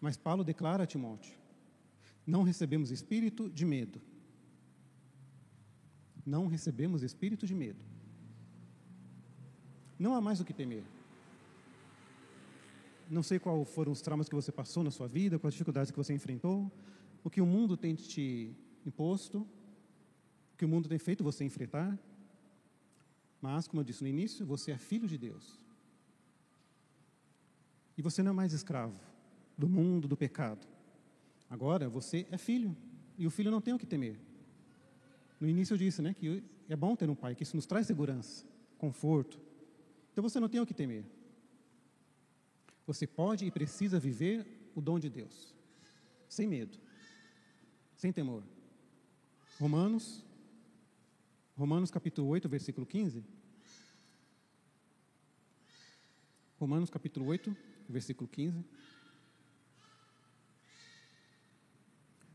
Mas 0.00 0.16
Paulo 0.16 0.44
declara 0.44 0.84
a 0.84 0.86
Timóteo: 0.86 1.34
não 2.26 2.42
recebemos 2.42 2.90
espírito 2.90 3.50
de 3.50 3.64
medo. 3.64 4.00
Não 6.24 6.46
recebemos 6.46 7.02
espírito 7.02 7.46
de 7.46 7.54
medo. 7.54 7.84
Não 9.98 10.14
há 10.14 10.20
mais 10.20 10.40
o 10.40 10.44
que 10.44 10.52
temer. 10.52 10.84
Não 13.10 13.22
sei 13.22 13.38
quais 13.38 13.68
foram 13.70 13.92
os 13.92 14.00
traumas 14.00 14.28
que 14.28 14.34
você 14.34 14.50
passou 14.50 14.82
na 14.82 14.90
sua 14.90 15.06
vida, 15.06 15.38
quais 15.38 15.54
dificuldades 15.54 15.90
que 15.90 15.96
você 15.96 16.12
enfrentou, 16.12 16.70
o 17.22 17.30
que 17.30 17.40
o 17.40 17.46
mundo 17.46 17.76
tem 17.76 17.94
te 17.94 18.54
imposto, 18.86 19.46
o 20.54 20.56
que 20.56 20.64
o 20.64 20.68
mundo 20.68 20.88
tem 20.88 20.98
feito 20.98 21.22
você 21.22 21.44
enfrentar. 21.44 21.98
Mas, 23.40 23.68
como 23.68 23.80
eu 23.80 23.84
disse 23.84 24.02
no 24.02 24.08
início, 24.08 24.44
você 24.46 24.72
é 24.72 24.78
filho 24.78 25.06
de 25.06 25.18
Deus. 25.18 25.58
E 27.96 28.02
você 28.02 28.22
não 28.22 28.30
é 28.30 28.34
mais 28.34 28.52
escravo 28.52 28.98
do 29.56 29.68
mundo, 29.68 30.08
do 30.08 30.16
pecado. 30.16 30.66
Agora 31.48 31.88
você 31.88 32.26
é 32.30 32.38
filho, 32.38 32.76
e 33.18 33.26
o 33.26 33.30
filho 33.30 33.50
não 33.50 33.60
tem 33.60 33.74
o 33.74 33.78
que 33.78 33.86
temer. 33.86 34.18
No 35.40 35.48
início 35.48 35.74
eu 35.74 35.78
disse 35.78 36.02
né, 36.02 36.14
que 36.14 36.42
é 36.68 36.74
bom 36.74 36.96
ter 36.96 37.08
um 37.08 37.14
pai, 37.14 37.34
que 37.34 37.42
isso 37.42 37.54
nos 37.54 37.66
traz 37.66 37.86
segurança, 37.86 38.44
conforto. 38.78 39.38
Então 40.14 40.22
você 40.22 40.38
não 40.38 40.48
tem 40.48 40.60
o 40.60 40.66
que 40.66 40.72
temer. 40.72 41.04
Você 42.86 43.04
pode 43.04 43.44
e 43.44 43.50
precisa 43.50 43.98
viver 43.98 44.46
o 44.72 44.80
dom 44.80 44.96
de 44.96 45.10
Deus, 45.10 45.52
sem 46.28 46.46
medo, 46.46 46.78
sem 47.96 48.12
temor. 48.12 48.44
Romanos, 49.58 50.24
Romanos 51.56 51.90
capítulo 51.90 52.28
8, 52.28 52.48
versículo 52.48 52.86
15. 52.86 53.24
Romanos 56.60 56.90
capítulo 56.90 57.26
8, 57.26 57.56
versículo 57.88 58.28
15. 58.28 58.64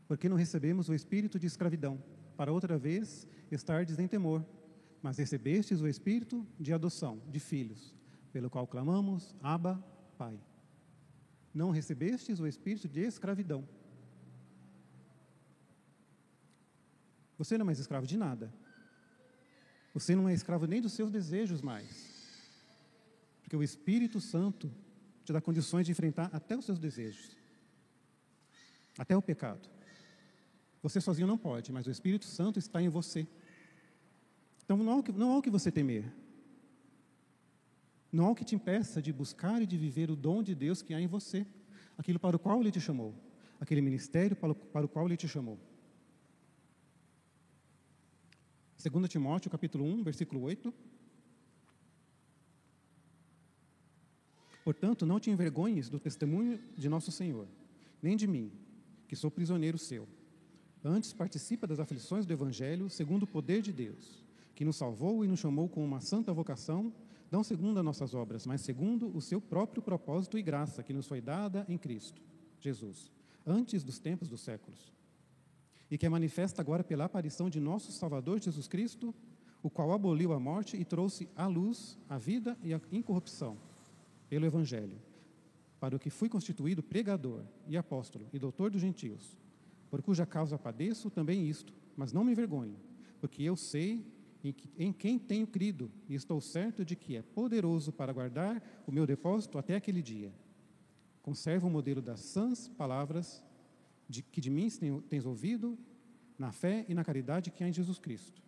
Porque 0.06 0.28
não 0.28 0.36
recebemos 0.36 0.90
o 0.90 0.94
espírito 0.94 1.38
de 1.38 1.46
escravidão, 1.46 1.98
para 2.36 2.52
outra 2.52 2.76
vez 2.76 3.26
estardes 3.50 3.98
em 3.98 4.06
temor, 4.06 4.44
mas 5.02 5.18
recebestes 5.18 5.80
o 5.80 5.88
espírito 5.88 6.46
de 6.58 6.72
adoção, 6.72 7.22
de 7.28 7.40
filhos, 7.40 7.94
pelo 8.32 8.50
qual 8.50 8.66
clamamos, 8.66 9.34
Abba, 9.42 9.82
Pai. 10.18 10.38
Não 11.52 11.70
recebestes 11.70 12.38
o 12.38 12.46
espírito 12.46 12.88
de 12.88 13.00
escravidão. 13.00 13.66
Você 17.38 17.56
não 17.56 17.64
é 17.64 17.66
mais 17.66 17.78
escravo 17.78 18.06
de 18.06 18.16
nada. 18.16 18.52
Você 19.94 20.14
não 20.14 20.28
é 20.28 20.34
escravo 20.34 20.66
nem 20.66 20.80
dos 20.80 20.92
seus 20.92 21.10
desejos 21.10 21.62
mais. 21.62 22.20
Porque 23.42 23.56
o 23.56 23.62
Espírito 23.62 24.20
Santo 24.20 24.70
te 25.24 25.32
dá 25.32 25.40
condições 25.40 25.86
de 25.86 25.92
enfrentar 25.92 26.30
até 26.32 26.56
os 26.56 26.64
seus 26.64 26.78
desejos, 26.78 27.36
até 28.96 29.16
o 29.16 29.22
pecado. 29.22 29.68
Você 30.82 31.00
sozinho 31.00 31.26
não 31.26 31.36
pode, 31.36 31.72
mas 31.72 31.86
o 31.86 31.90
Espírito 31.90 32.26
Santo 32.26 32.58
está 32.58 32.80
em 32.80 32.88
você. 32.88 33.26
Então 34.70 34.84
não 34.84 34.92
há 34.92 34.96
o 34.98 35.02
que, 35.02 35.10
não 35.10 35.32
há 35.32 35.38
o 35.38 35.42
que 35.42 35.50
você 35.50 35.68
temer. 35.68 36.04
Não 38.12 38.26
há 38.26 38.30
o 38.30 38.36
que 38.36 38.44
te 38.44 38.54
impeça 38.54 39.02
de 39.02 39.12
buscar 39.12 39.60
e 39.60 39.66
de 39.66 39.76
viver 39.76 40.12
o 40.12 40.14
dom 40.14 40.44
de 40.44 40.54
Deus 40.54 40.80
que 40.80 40.94
há 40.94 41.00
em 41.00 41.08
você, 41.08 41.44
aquilo 41.98 42.20
para 42.20 42.36
o 42.36 42.38
qual 42.38 42.60
Ele 42.60 42.70
te 42.70 42.80
chamou, 42.80 43.12
aquele 43.58 43.80
ministério 43.80 44.36
para 44.36 44.52
o, 44.52 44.54
para 44.54 44.86
o 44.86 44.88
qual 44.88 45.06
Ele 45.06 45.16
te 45.16 45.26
chamou. 45.26 45.58
2 48.80 49.08
Timóteo, 49.08 49.50
capítulo 49.50 49.84
1, 49.84 50.04
versículo 50.04 50.40
8. 50.42 50.72
Portanto, 54.62 55.04
não 55.04 55.18
te 55.18 55.32
envergonhes 55.32 55.88
do 55.88 55.98
testemunho 55.98 56.60
de 56.76 56.88
nosso 56.88 57.10
Senhor, 57.10 57.48
nem 58.00 58.16
de 58.16 58.28
mim, 58.28 58.52
que 59.08 59.16
sou 59.16 59.32
prisioneiro 59.32 59.78
seu. 59.78 60.08
Antes, 60.84 61.12
participa 61.12 61.66
das 61.66 61.80
aflições 61.80 62.24
do 62.24 62.32
Evangelho, 62.32 62.88
segundo 62.88 63.24
o 63.24 63.26
poder 63.26 63.62
de 63.62 63.72
Deus, 63.72 64.29
que 64.60 64.64
nos 64.66 64.76
salvou 64.76 65.24
e 65.24 65.26
nos 65.26 65.40
chamou 65.40 65.70
com 65.70 65.82
uma 65.82 66.02
santa 66.02 66.34
vocação, 66.34 66.92
não 67.30 67.42
segundo 67.42 67.78
as 67.78 67.82
nossas 67.82 68.12
obras, 68.12 68.44
mas 68.44 68.60
segundo 68.60 69.10
o 69.16 69.18
seu 69.18 69.40
próprio 69.40 69.80
propósito 69.80 70.36
e 70.36 70.42
graça, 70.42 70.82
que 70.82 70.92
nos 70.92 71.06
foi 71.06 71.18
dada 71.18 71.64
em 71.66 71.78
Cristo, 71.78 72.20
Jesus, 72.60 73.10
antes 73.46 73.82
dos 73.82 73.98
tempos 73.98 74.28
dos 74.28 74.42
séculos. 74.42 74.92
E 75.90 75.96
que 75.96 76.04
é 76.04 76.10
manifesta 76.10 76.60
agora 76.60 76.84
pela 76.84 77.06
aparição 77.06 77.48
de 77.48 77.58
nosso 77.58 77.90
Salvador 77.90 78.38
Jesus 78.38 78.68
Cristo, 78.68 79.14
o 79.62 79.70
qual 79.70 79.92
aboliu 79.92 80.30
a 80.34 80.38
morte 80.38 80.76
e 80.76 80.84
trouxe 80.84 81.26
à 81.34 81.46
luz 81.46 81.96
a 82.06 82.18
vida 82.18 82.54
e 82.62 82.74
a 82.74 82.80
incorrupção, 82.92 83.56
pelo 84.28 84.44
Evangelho, 84.44 85.00
para 85.80 85.96
o 85.96 85.98
que 85.98 86.10
fui 86.10 86.28
constituído 86.28 86.82
pregador 86.82 87.44
e 87.66 87.78
apóstolo 87.78 88.26
e 88.30 88.38
doutor 88.38 88.70
dos 88.70 88.82
gentios 88.82 89.38
por 89.88 90.02
cuja 90.02 90.26
causa 90.26 90.58
padeço 90.58 91.08
também 91.08 91.48
isto, 91.48 91.72
mas 91.96 92.12
não 92.12 92.22
me 92.22 92.32
envergonho, 92.32 92.76
porque 93.22 93.42
eu 93.42 93.56
sei 93.56 94.04
em, 94.42 94.52
que, 94.52 94.70
em 94.78 94.92
quem 94.92 95.18
tenho 95.18 95.46
crido 95.46 95.90
e 96.08 96.14
estou 96.14 96.40
certo 96.40 96.84
de 96.84 96.96
que 96.96 97.16
é 97.16 97.22
poderoso 97.22 97.92
para 97.92 98.12
guardar 98.12 98.62
o 98.86 98.92
meu 98.92 99.06
depósito 99.06 99.58
até 99.58 99.76
aquele 99.76 100.02
dia. 100.02 100.32
Conserva 101.22 101.66
o 101.66 101.70
modelo 101.70 102.00
das 102.00 102.20
sãs 102.20 102.68
palavras 102.68 103.44
de, 104.08 104.22
que 104.22 104.40
de 104.40 104.50
mim 104.50 104.68
tens 105.08 105.26
ouvido, 105.26 105.78
na 106.38 106.52
fé 106.52 106.86
e 106.88 106.94
na 106.94 107.04
caridade 107.04 107.50
que 107.50 107.62
há 107.62 107.68
em 107.68 107.72
Jesus 107.72 107.98
Cristo. 107.98 108.42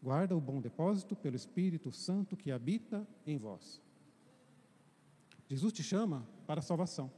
Guarda 0.00 0.36
o 0.36 0.40
bom 0.40 0.60
depósito 0.60 1.16
pelo 1.16 1.34
Espírito 1.34 1.90
Santo 1.90 2.36
que 2.36 2.52
habita 2.52 3.06
em 3.26 3.36
vós. 3.36 3.80
Jesus 5.48 5.72
te 5.72 5.82
chama 5.82 6.26
para 6.46 6.60
a 6.60 6.62
salvação 6.62 7.10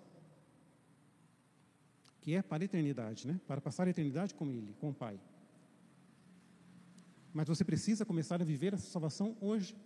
que 2.24 2.34
é 2.34 2.40
para 2.40 2.62
a 2.62 2.64
eternidade, 2.64 3.28
né? 3.28 3.38
para 3.46 3.60
passar 3.60 3.86
a 3.86 3.90
eternidade 3.90 4.34
com 4.34 4.50
Ele, 4.50 4.74
com 4.80 4.88
o 4.88 4.94
Pai. 4.94 5.20
Mas 7.34 7.48
você 7.48 7.64
precisa 7.64 8.06
começar 8.06 8.40
a 8.40 8.44
viver 8.44 8.72
essa 8.72 8.86
salvação 8.86 9.36
hoje. 9.40 9.76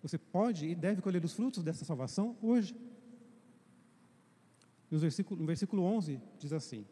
Você 0.00 0.16
pode 0.16 0.68
e 0.68 0.74
deve 0.76 1.02
colher 1.02 1.24
os 1.24 1.32
frutos 1.34 1.64
dessa 1.64 1.84
salvação 1.84 2.38
hoje. 2.40 2.76
No 4.88 5.00
versículo, 5.00 5.40
no 5.40 5.46
versículo 5.46 5.82
11 5.82 6.20
diz 6.38 6.52
assim: 6.52 6.86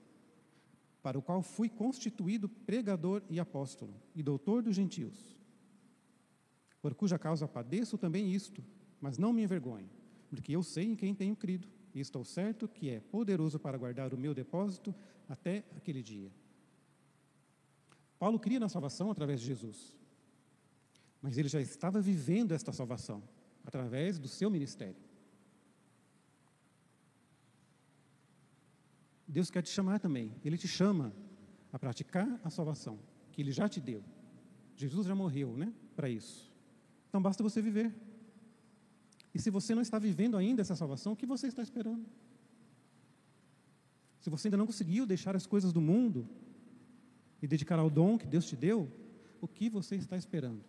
Para 1.01 1.17
o 1.17 1.23
qual 1.23 1.41
fui 1.43 1.69
constituído 1.69 2.49
pregador 2.49 3.23
e 3.31 3.39
apóstolo, 3.39 3.95
e 4.17 4.21
doutor 4.21 4.63
dos 4.63 4.75
gentios, 4.75 5.39
por 6.83 6.93
cuja 6.97 7.17
causa 7.17 7.47
padeço 7.47 7.97
também 7.97 8.35
isto, 8.35 8.65
mas 9.01 9.17
não 9.17 9.33
me 9.33 9.45
envergonho, 9.45 9.89
porque 10.29 10.57
eu 10.57 10.63
sei 10.65 10.87
em 10.87 10.97
quem 10.97 11.15
tenho 11.15 11.37
crido 11.37 11.69
e 11.95 12.01
estou 12.01 12.25
certo 12.25 12.67
que 12.67 12.91
é 12.91 12.99
poderoso 12.99 13.61
para 13.61 13.79
guardar 13.79 14.13
o 14.13 14.19
meu 14.19 14.35
depósito 14.35 14.93
até 15.29 15.65
aquele 15.77 16.03
dia. 16.03 16.33
Paulo 18.19 18.39
cria 18.39 18.61
na 18.61 18.69
salvação 18.69 19.11
através 19.11 19.41
de 19.41 19.47
Jesus, 19.47 19.95
mas 21.21 21.37
ele 21.37 21.49
já 21.49 21.61
estava 21.61 22.01
vivendo 22.01 22.53
esta 22.53 22.73
salvação 22.73 23.23
através 23.65 24.19
do 24.19 24.29
seu 24.29 24.51
ministério. 24.51 25.07
Deus 29.27 29.51
quer 29.51 29.63
te 29.63 29.71
chamar 29.71 29.99
também, 29.99 30.33
Ele 30.45 30.57
te 30.57 30.69
chama 30.69 31.13
a 31.73 31.79
praticar 31.79 32.41
a 32.45 32.49
salvação 32.49 32.99
que 33.33 33.43
Ele 33.43 33.51
já 33.51 33.69
te 33.69 33.81
deu. 33.81 34.03
Jesus 34.77 35.07
já 35.07 35.15
morreu, 35.15 35.57
né, 35.57 35.73
para 35.97 36.09
isso. 36.09 36.51
Então 37.09 37.21
basta 37.21 37.43
você 37.43 37.61
viver. 37.61 37.95
E 39.35 39.39
se 39.39 39.51
você 39.51 39.75
não 39.75 39.83
está 39.83 39.99
vivendo 39.99 40.37
ainda 40.37 40.63
essa 40.63 40.77
salvação, 40.77 41.13
o 41.13 41.17
que 41.17 41.27
você 41.27 41.49
está 41.49 41.63
esperando? 41.63 42.07
Se 44.21 44.31
você 44.31 44.49
ainda 44.49 44.57
não 44.57 44.67
conseguiu 44.67 45.05
deixar 45.05 45.37
as 45.37 45.47
coisas 45.47 45.73
do 45.73 45.81
mundo 45.81 46.29
e 47.43 47.47
dedicar 47.47 47.79
ao 47.79 47.91
dom 47.91 48.19
que 48.19 48.27
Deus 48.27 48.47
te 48.47 48.57
deu, 48.57 48.91
o 49.41 49.49
que 49.49 49.69
você 49.69 49.97
está 49.97 50.17
esperando? 50.17 50.65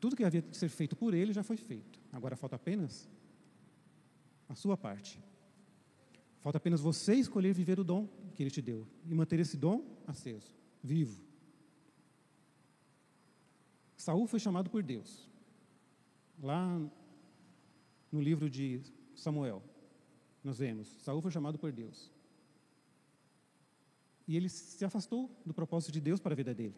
Tudo 0.00 0.16
que 0.16 0.24
havia 0.24 0.42
de 0.42 0.56
ser 0.56 0.68
feito 0.68 0.96
por 0.96 1.14
Ele 1.14 1.32
já 1.32 1.42
foi 1.42 1.56
feito. 1.56 2.00
Agora 2.10 2.36
falta 2.36 2.56
apenas 2.56 3.08
a 4.48 4.54
sua 4.54 4.76
parte. 4.76 5.20
Falta 6.40 6.58
apenas 6.58 6.80
você 6.80 7.14
escolher 7.14 7.54
viver 7.54 7.78
o 7.78 7.84
dom 7.84 8.08
que 8.34 8.42
Ele 8.42 8.50
te 8.50 8.60
deu 8.60 8.86
e 9.06 9.14
manter 9.14 9.38
esse 9.38 9.56
dom 9.56 9.84
aceso, 10.06 10.52
vivo. 10.82 11.22
Saul 13.96 14.26
foi 14.26 14.40
chamado 14.40 14.68
por 14.68 14.82
Deus. 14.82 15.30
Lá 16.42 16.80
no 18.10 18.20
livro 18.20 18.50
de 18.50 18.82
Samuel, 19.14 19.62
nós 20.42 20.58
vemos, 20.58 20.88
Saul 21.02 21.22
foi 21.22 21.30
chamado 21.30 21.56
por 21.56 21.70
Deus. 21.70 22.10
E 24.26 24.36
ele 24.36 24.48
se 24.48 24.84
afastou 24.84 25.30
do 25.44 25.52
propósito 25.52 25.92
de 25.92 26.00
Deus 26.00 26.20
para 26.20 26.32
a 26.32 26.36
vida 26.36 26.54
dele. 26.54 26.74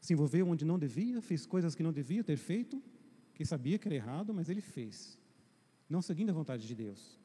Se 0.00 0.12
envolveu 0.12 0.48
onde 0.48 0.64
não 0.64 0.78
devia, 0.78 1.20
fez 1.20 1.46
coisas 1.46 1.74
que 1.74 1.82
não 1.82 1.92
devia 1.92 2.22
ter 2.22 2.36
feito, 2.36 2.82
que 3.34 3.44
sabia 3.44 3.78
que 3.78 3.88
era 3.88 3.94
errado, 3.94 4.32
mas 4.34 4.48
ele 4.48 4.60
fez, 4.60 5.18
não 5.88 6.02
seguindo 6.02 6.30
a 6.30 6.32
vontade 6.32 6.66
de 6.66 6.74
Deus. 6.74 7.18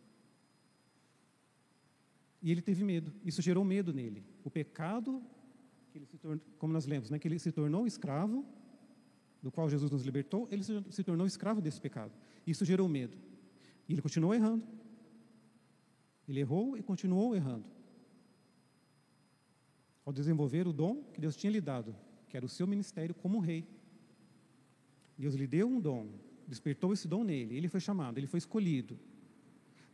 E 2.42 2.52
ele 2.52 2.62
teve 2.62 2.84
medo, 2.84 3.12
isso 3.24 3.42
gerou 3.42 3.64
medo 3.64 3.94
nele. 3.94 4.24
O 4.44 4.50
pecado, 4.50 5.24
que 5.92 5.98
ele 5.98 6.06
se 6.06 6.18
tornou, 6.18 6.42
como 6.58 6.74
nós 6.74 6.86
lemos, 6.86 7.10
né, 7.10 7.18
que 7.18 7.28
ele 7.28 7.40
se 7.40 7.52
tornou 7.52 7.88
escravo 7.88 8.46
do 9.42 9.52
qual 9.52 9.70
Jesus 9.70 9.90
nos 9.92 10.04
libertou, 10.04 10.48
ele 10.52 10.64
se 10.64 11.04
tornou 11.04 11.26
escravo 11.26 11.62
desse 11.62 11.80
pecado. 11.80 12.12
Isso 12.46 12.66
gerou 12.66 12.88
medo. 12.88 13.18
E 13.88 13.94
ele 13.94 14.02
continuou 14.02 14.34
errando. 14.34 14.66
Ele 16.28 16.40
errou 16.40 16.78
e 16.78 16.84
continuou 16.84 17.36
errando. 17.36 17.66
Ao 20.06 20.12
desenvolver 20.12 20.68
o 20.68 20.74
dom 20.74 21.04
que 21.14 21.22
Deus 21.22 21.36
tinha 21.36 21.52
lhe 21.52 21.62
dado, 21.62 21.96
que 22.28 22.36
era 22.36 22.46
o 22.46 22.50
seu 22.50 22.68
ministério 22.68 23.16
como 23.16 23.40
rei. 23.40 23.68
Deus 25.18 25.36
lhe 25.36 25.48
deu 25.48 25.68
um 25.68 25.80
dom, 25.80 26.10
despertou 26.48 26.92
esse 26.92 27.08
dom 27.08 27.24
nele, 27.24 27.56
ele 27.56 27.70
foi 27.70 27.80
chamado, 27.80 28.18
ele 28.18 28.28
foi 28.28 28.40
escolhido. 28.40 29.00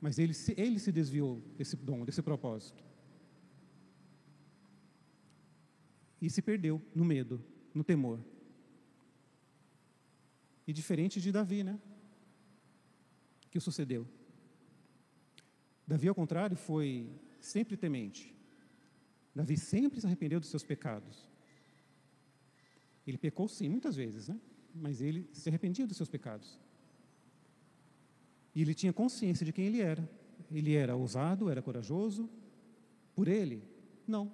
Mas 0.02 0.18
ele, 0.18 0.34
ele 0.56 0.80
se 0.80 0.92
desviou 0.92 1.42
desse 1.58 1.76
dom, 1.76 2.06
desse 2.06 2.22
propósito. 2.22 2.84
E 6.22 6.30
se 6.30 6.42
perdeu 6.42 6.82
no 6.96 7.06
medo, 7.06 7.44
no 7.74 7.84
temor. 7.84 8.20
E 10.66 10.74
diferente 10.74 11.20
de 11.20 11.32
Davi, 11.32 11.64
né? 11.64 11.80
Que 13.50 13.60
sucedeu. 13.60 14.08
Davi, 15.86 16.08
ao 16.08 16.16
contrário, 16.16 16.56
foi 16.56 17.10
sempre 17.40 17.76
temente. 17.76 18.39
Davi 19.36 19.58
sempre 19.58 20.00
se 20.00 20.08
arrependeu 20.08 20.40
dos 20.40 20.50
seus 20.50 20.64
pecados. 20.64 21.28
Ele 23.06 23.18
pecou 23.18 23.48
sim, 23.48 23.70
muitas 23.70 23.96
vezes, 23.96 24.28
né? 24.28 24.40
Mas 24.74 25.02
ele 25.02 25.28
se 25.34 25.50
arrependia 25.50 25.88
dos 25.88 25.98
seus 25.98 26.10
pecados. 26.10 26.60
E 28.54 28.62
ele 28.62 28.74
tinha 28.74 28.94
consciência 28.94 29.46
de 29.46 29.54
quem 29.54 29.66
ele 29.66 29.82
era. 29.82 30.08
Ele 30.52 30.74
era 30.74 30.96
ousado, 30.96 31.50
era 31.50 31.62
corajoso. 31.62 32.30
Por 33.16 33.28
ele, 33.28 33.64
não. 34.08 34.32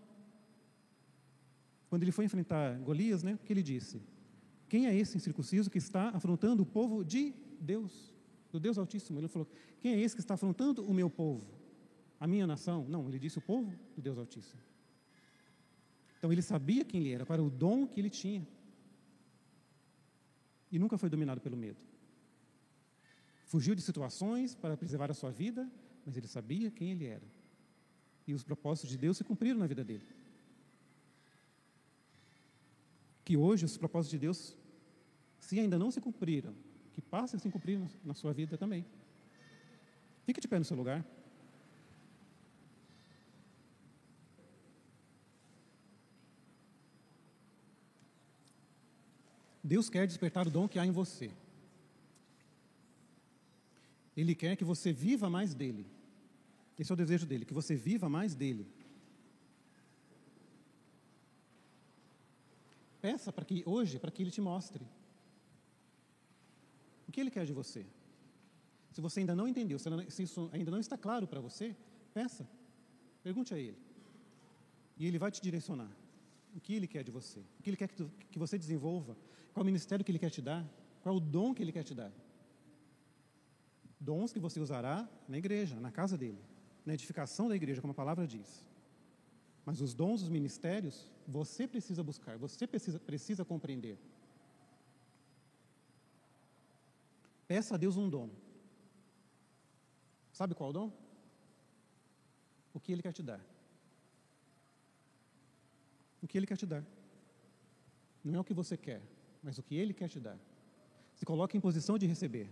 Quando 1.89 2.03
ele 2.03 2.11
foi 2.11 2.25
enfrentar 2.25 2.77
Golias, 2.79 3.23
né, 3.23 3.35
o 3.35 3.37
que 3.37 3.53
ele 3.53 3.63
disse? 3.63 4.01
Quem 4.67 4.87
é 4.87 4.95
esse 4.95 5.15
incircunciso 5.15 5.69
que 5.69 5.77
está 5.77 6.09
afrontando 6.09 6.63
o 6.63 6.65
povo 6.65 7.03
de 7.03 7.33
Deus, 7.59 8.13
do 8.51 8.59
Deus 8.59 8.77
Altíssimo? 8.77 9.19
Ele 9.19 9.27
falou: 9.27 9.47
Quem 9.79 9.93
é 9.93 9.99
esse 10.01 10.15
que 10.15 10.21
está 10.21 10.33
afrontando 10.33 10.83
o 10.83 10.93
meu 10.93 11.09
povo, 11.09 11.47
a 12.19 12.27
minha 12.27 12.47
nação? 12.47 12.85
Não, 12.89 13.07
ele 13.07 13.19
disse 13.19 13.37
o 13.37 13.41
povo 13.41 13.73
do 13.95 14.01
Deus 14.01 14.17
Altíssimo. 14.17 14.61
Então 16.25 16.33
ele 16.33 16.41
sabia 16.41 16.83
quem 16.83 17.01
ele 17.01 17.11
era, 17.11 17.23
para 17.23 17.39
o 17.39 17.51
dom 17.51 17.85
que 17.85 18.01
ele 18.01 18.09
tinha. 18.09 18.43
E 20.71 20.79
nunca 20.79 20.97
foi 20.97 21.07
dominado 21.07 21.39
pelo 21.39 21.55
medo. 21.55 21.77
Fugiu 23.45 23.75
de 23.75 23.83
situações 23.83 24.55
para 24.55 24.75
preservar 24.75 25.11
a 25.11 25.13
sua 25.13 25.29
vida, 25.29 25.71
mas 26.03 26.17
ele 26.17 26.25
sabia 26.27 26.71
quem 26.71 26.89
ele 26.93 27.05
era. 27.05 27.21
E 28.25 28.33
os 28.33 28.43
propósitos 28.43 28.89
de 28.89 28.97
Deus 28.97 29.17
se 29.17 29.23
cumpriram 29.23 29.59
na 29.59 29.67
vida 29.67 29.83
dele 29.83 30.01
que 33.23 33.37
hoje 33.37 33.65
os 33.65 33.77
propósitos 33.77 34.11
de 34.11 34.17
Deus, 34.17 34.57
se 35.39 35.59
ainda 35.59 35.77
não 35.77 35.91
se 35.91 36.01
cumpriram, 36.01 36.55
que 36.91 37.01
passem 37.01 37.37
a 37.37 37.39
se 37.39 37.49
cumprir 37.51 37.79
na 38.03 38.15
sua 38.15 38.33
vida 38.33 38.57
também. 38.57 38.83
Fique 40.25 40.41
de 40.41 40.47
pé 40.47 40.57
no 40.57 40.65
seu 40.65 40.75
lugar. 40.75 41.05
Deus 49.65 49.89
quer 49.89 50.05
despertar 50.05 50.47
o 50.47 50.51
dom 50.51 50.67
que 50.67 50.77
há 50.77 50.85
em 50.85 50.91
você. 50.91 51.31
Ele 54.15 54.35
quer 54.35 54.55
que 54.55 54.63
você 54.63 54.93
viva 54.93 55.27
mais 55.27 55.55
dele. 55.55 55.85
Esse 56.77 56.91
é 56.91 56.93
o 56.93 56.97
desejo 56.97 57.25
dele, 57.25 57.45
que 57.45 57.53
você 57.53 57.75
viva 57.75 58.07
mais 58.07 58.35
dele. 58.35 58.67
Peça 63.01 63.33
para 63.33 63.43
que 63.43 63.63
hoje, 63.65 63.97
para 63.97 64.11
que 64.11 64.21
ele 64.21 64.31
te 64.31 64.41
mostre. 64.41 64.85
O 67.07 67.11
que 67.11 67.19
ele 67.19 67.31
quer 67.31 67.45
de 67.45 67.53
você? 67.53 67.85
Se 68.91 69.01
você 69.01 69.21
ainda 69.21 69.35
não 69.35 69.47
entendeu, 69.47 69.79
se 69.79 70.23
isso 70.23 70.49
ainda 70.53 70.69
não 70.69 70.79
está 70.79 70.97
claro 70.97 71.27
para 71.27 71.39
você, 71.39 71.75
peça. 72.13 72.47
Pergunte 73.23 73.53
a 73.53 73.57
ele. 73.57 73.77
E 74.97 75.07
ele 75.07 75.17
vai 75.17 75.31
te 75.31 75.41
direcionar. 75.41 75.91
O 76.55 76.59
que 76.59 76.73
ele 76.73 76.87
quer 76.87 77.03
de 77.03 77.11
você? 77.11 77.39
O 77.59 77.61
que 77.61 77.69
ele 77.69 77.77
quer 77.77 77.89
que, 77.89 77.95
tu, 77.95 78.09
que 78.31 78.39
você 78.39 78.57
desenvolva? 78.57 79.17
Qual 79.53 79.61
o 79.61 79.65
ministério 79.65 80.03
que 80.05 80.11
ele 80.11 80.19
quer 80.19 80.29
te 80.29 80.41
dar? 80.41 80.65
Qual 81.01 81.17
o 81.17 81.19
dom 81.19 81.53
que 81.53 81.61
ele 81.61 81.71
quer 81.71 81.83
te 81.83 81.93
dar? 81.93 82.11
Dons 83.99 84.31
que 84.31 84.39
você 84.39 84.59
usará 84.59 85.07
na 85.27 85.37
igreja, 85.37 85.79
na 85.79 85.91
casa 85.91 86.17
dele, 86.17 86.39
na 86.85 86.93
edificação 86.93 87.49
da 87.49 87.55
igreja, 87.55 87.81
como 87.81 87.91
a 87.91 87.95
palavra 87.95 88.25
diz. 88.25 88.65
Mas 89.65 89.81
os 89.81 89.93
dons, 89.93 90.21
os 90.21 90.29
ministérios, 90.29 91.11
você 91.27 91.67
precisa 91.67 92.01
buscar, 92.03 92.37
você 92.37 92.65
precisa, 92.65 92.99
precisa 92.99 93.43
compreender. 93.43 93.97
Peça 97.47 97.75
a 97.75 97.77
Deus 97.77 97.97
um 97.97 98.09
dom. 98.09 98.29
Sabe 100.31 100.55
qual 100.55 100.71
dom? 100.71 100.91
O 102.73 102.79
que 102.79 102.91
Ele 102.91 103.01
quer 103.01 103.13
te 103.13 103.23
dar. 103.23 103.41
O 106.21 106.27
que 106.27 106.37
Ele 106.37 106.47
quer 106.47 106.57
te 106.57 106.65
dar. 106.65 106.83
Não 108.23 108.35
é 108.35 108.39
o 108.39 108.43
que 108.43 108.53
você 108.53 108.75
quer, 108.75 109.01
mas 109.43 109.57
o 109.57 109.63
que 109.63 109.75
Ele 109.75 109.93
quer 109.93 110.09
te 110.09 110.19
dar. 110.19 110.37
Se 111.13 111.25
coloque 111.25 111.55
em 111.57 111.61
posição 111.61 111.97
de 111.97 112.05
receber. 112.05 112.49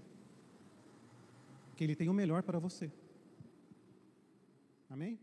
Que 1.76 1.84
Ele 1.84 1.96
tem 1.96 2.10
o 2.10 2.14
melhor 2.14 2.44
para 2.44 2.60
você. 2.60 2.92
Amém? 4.90 5.20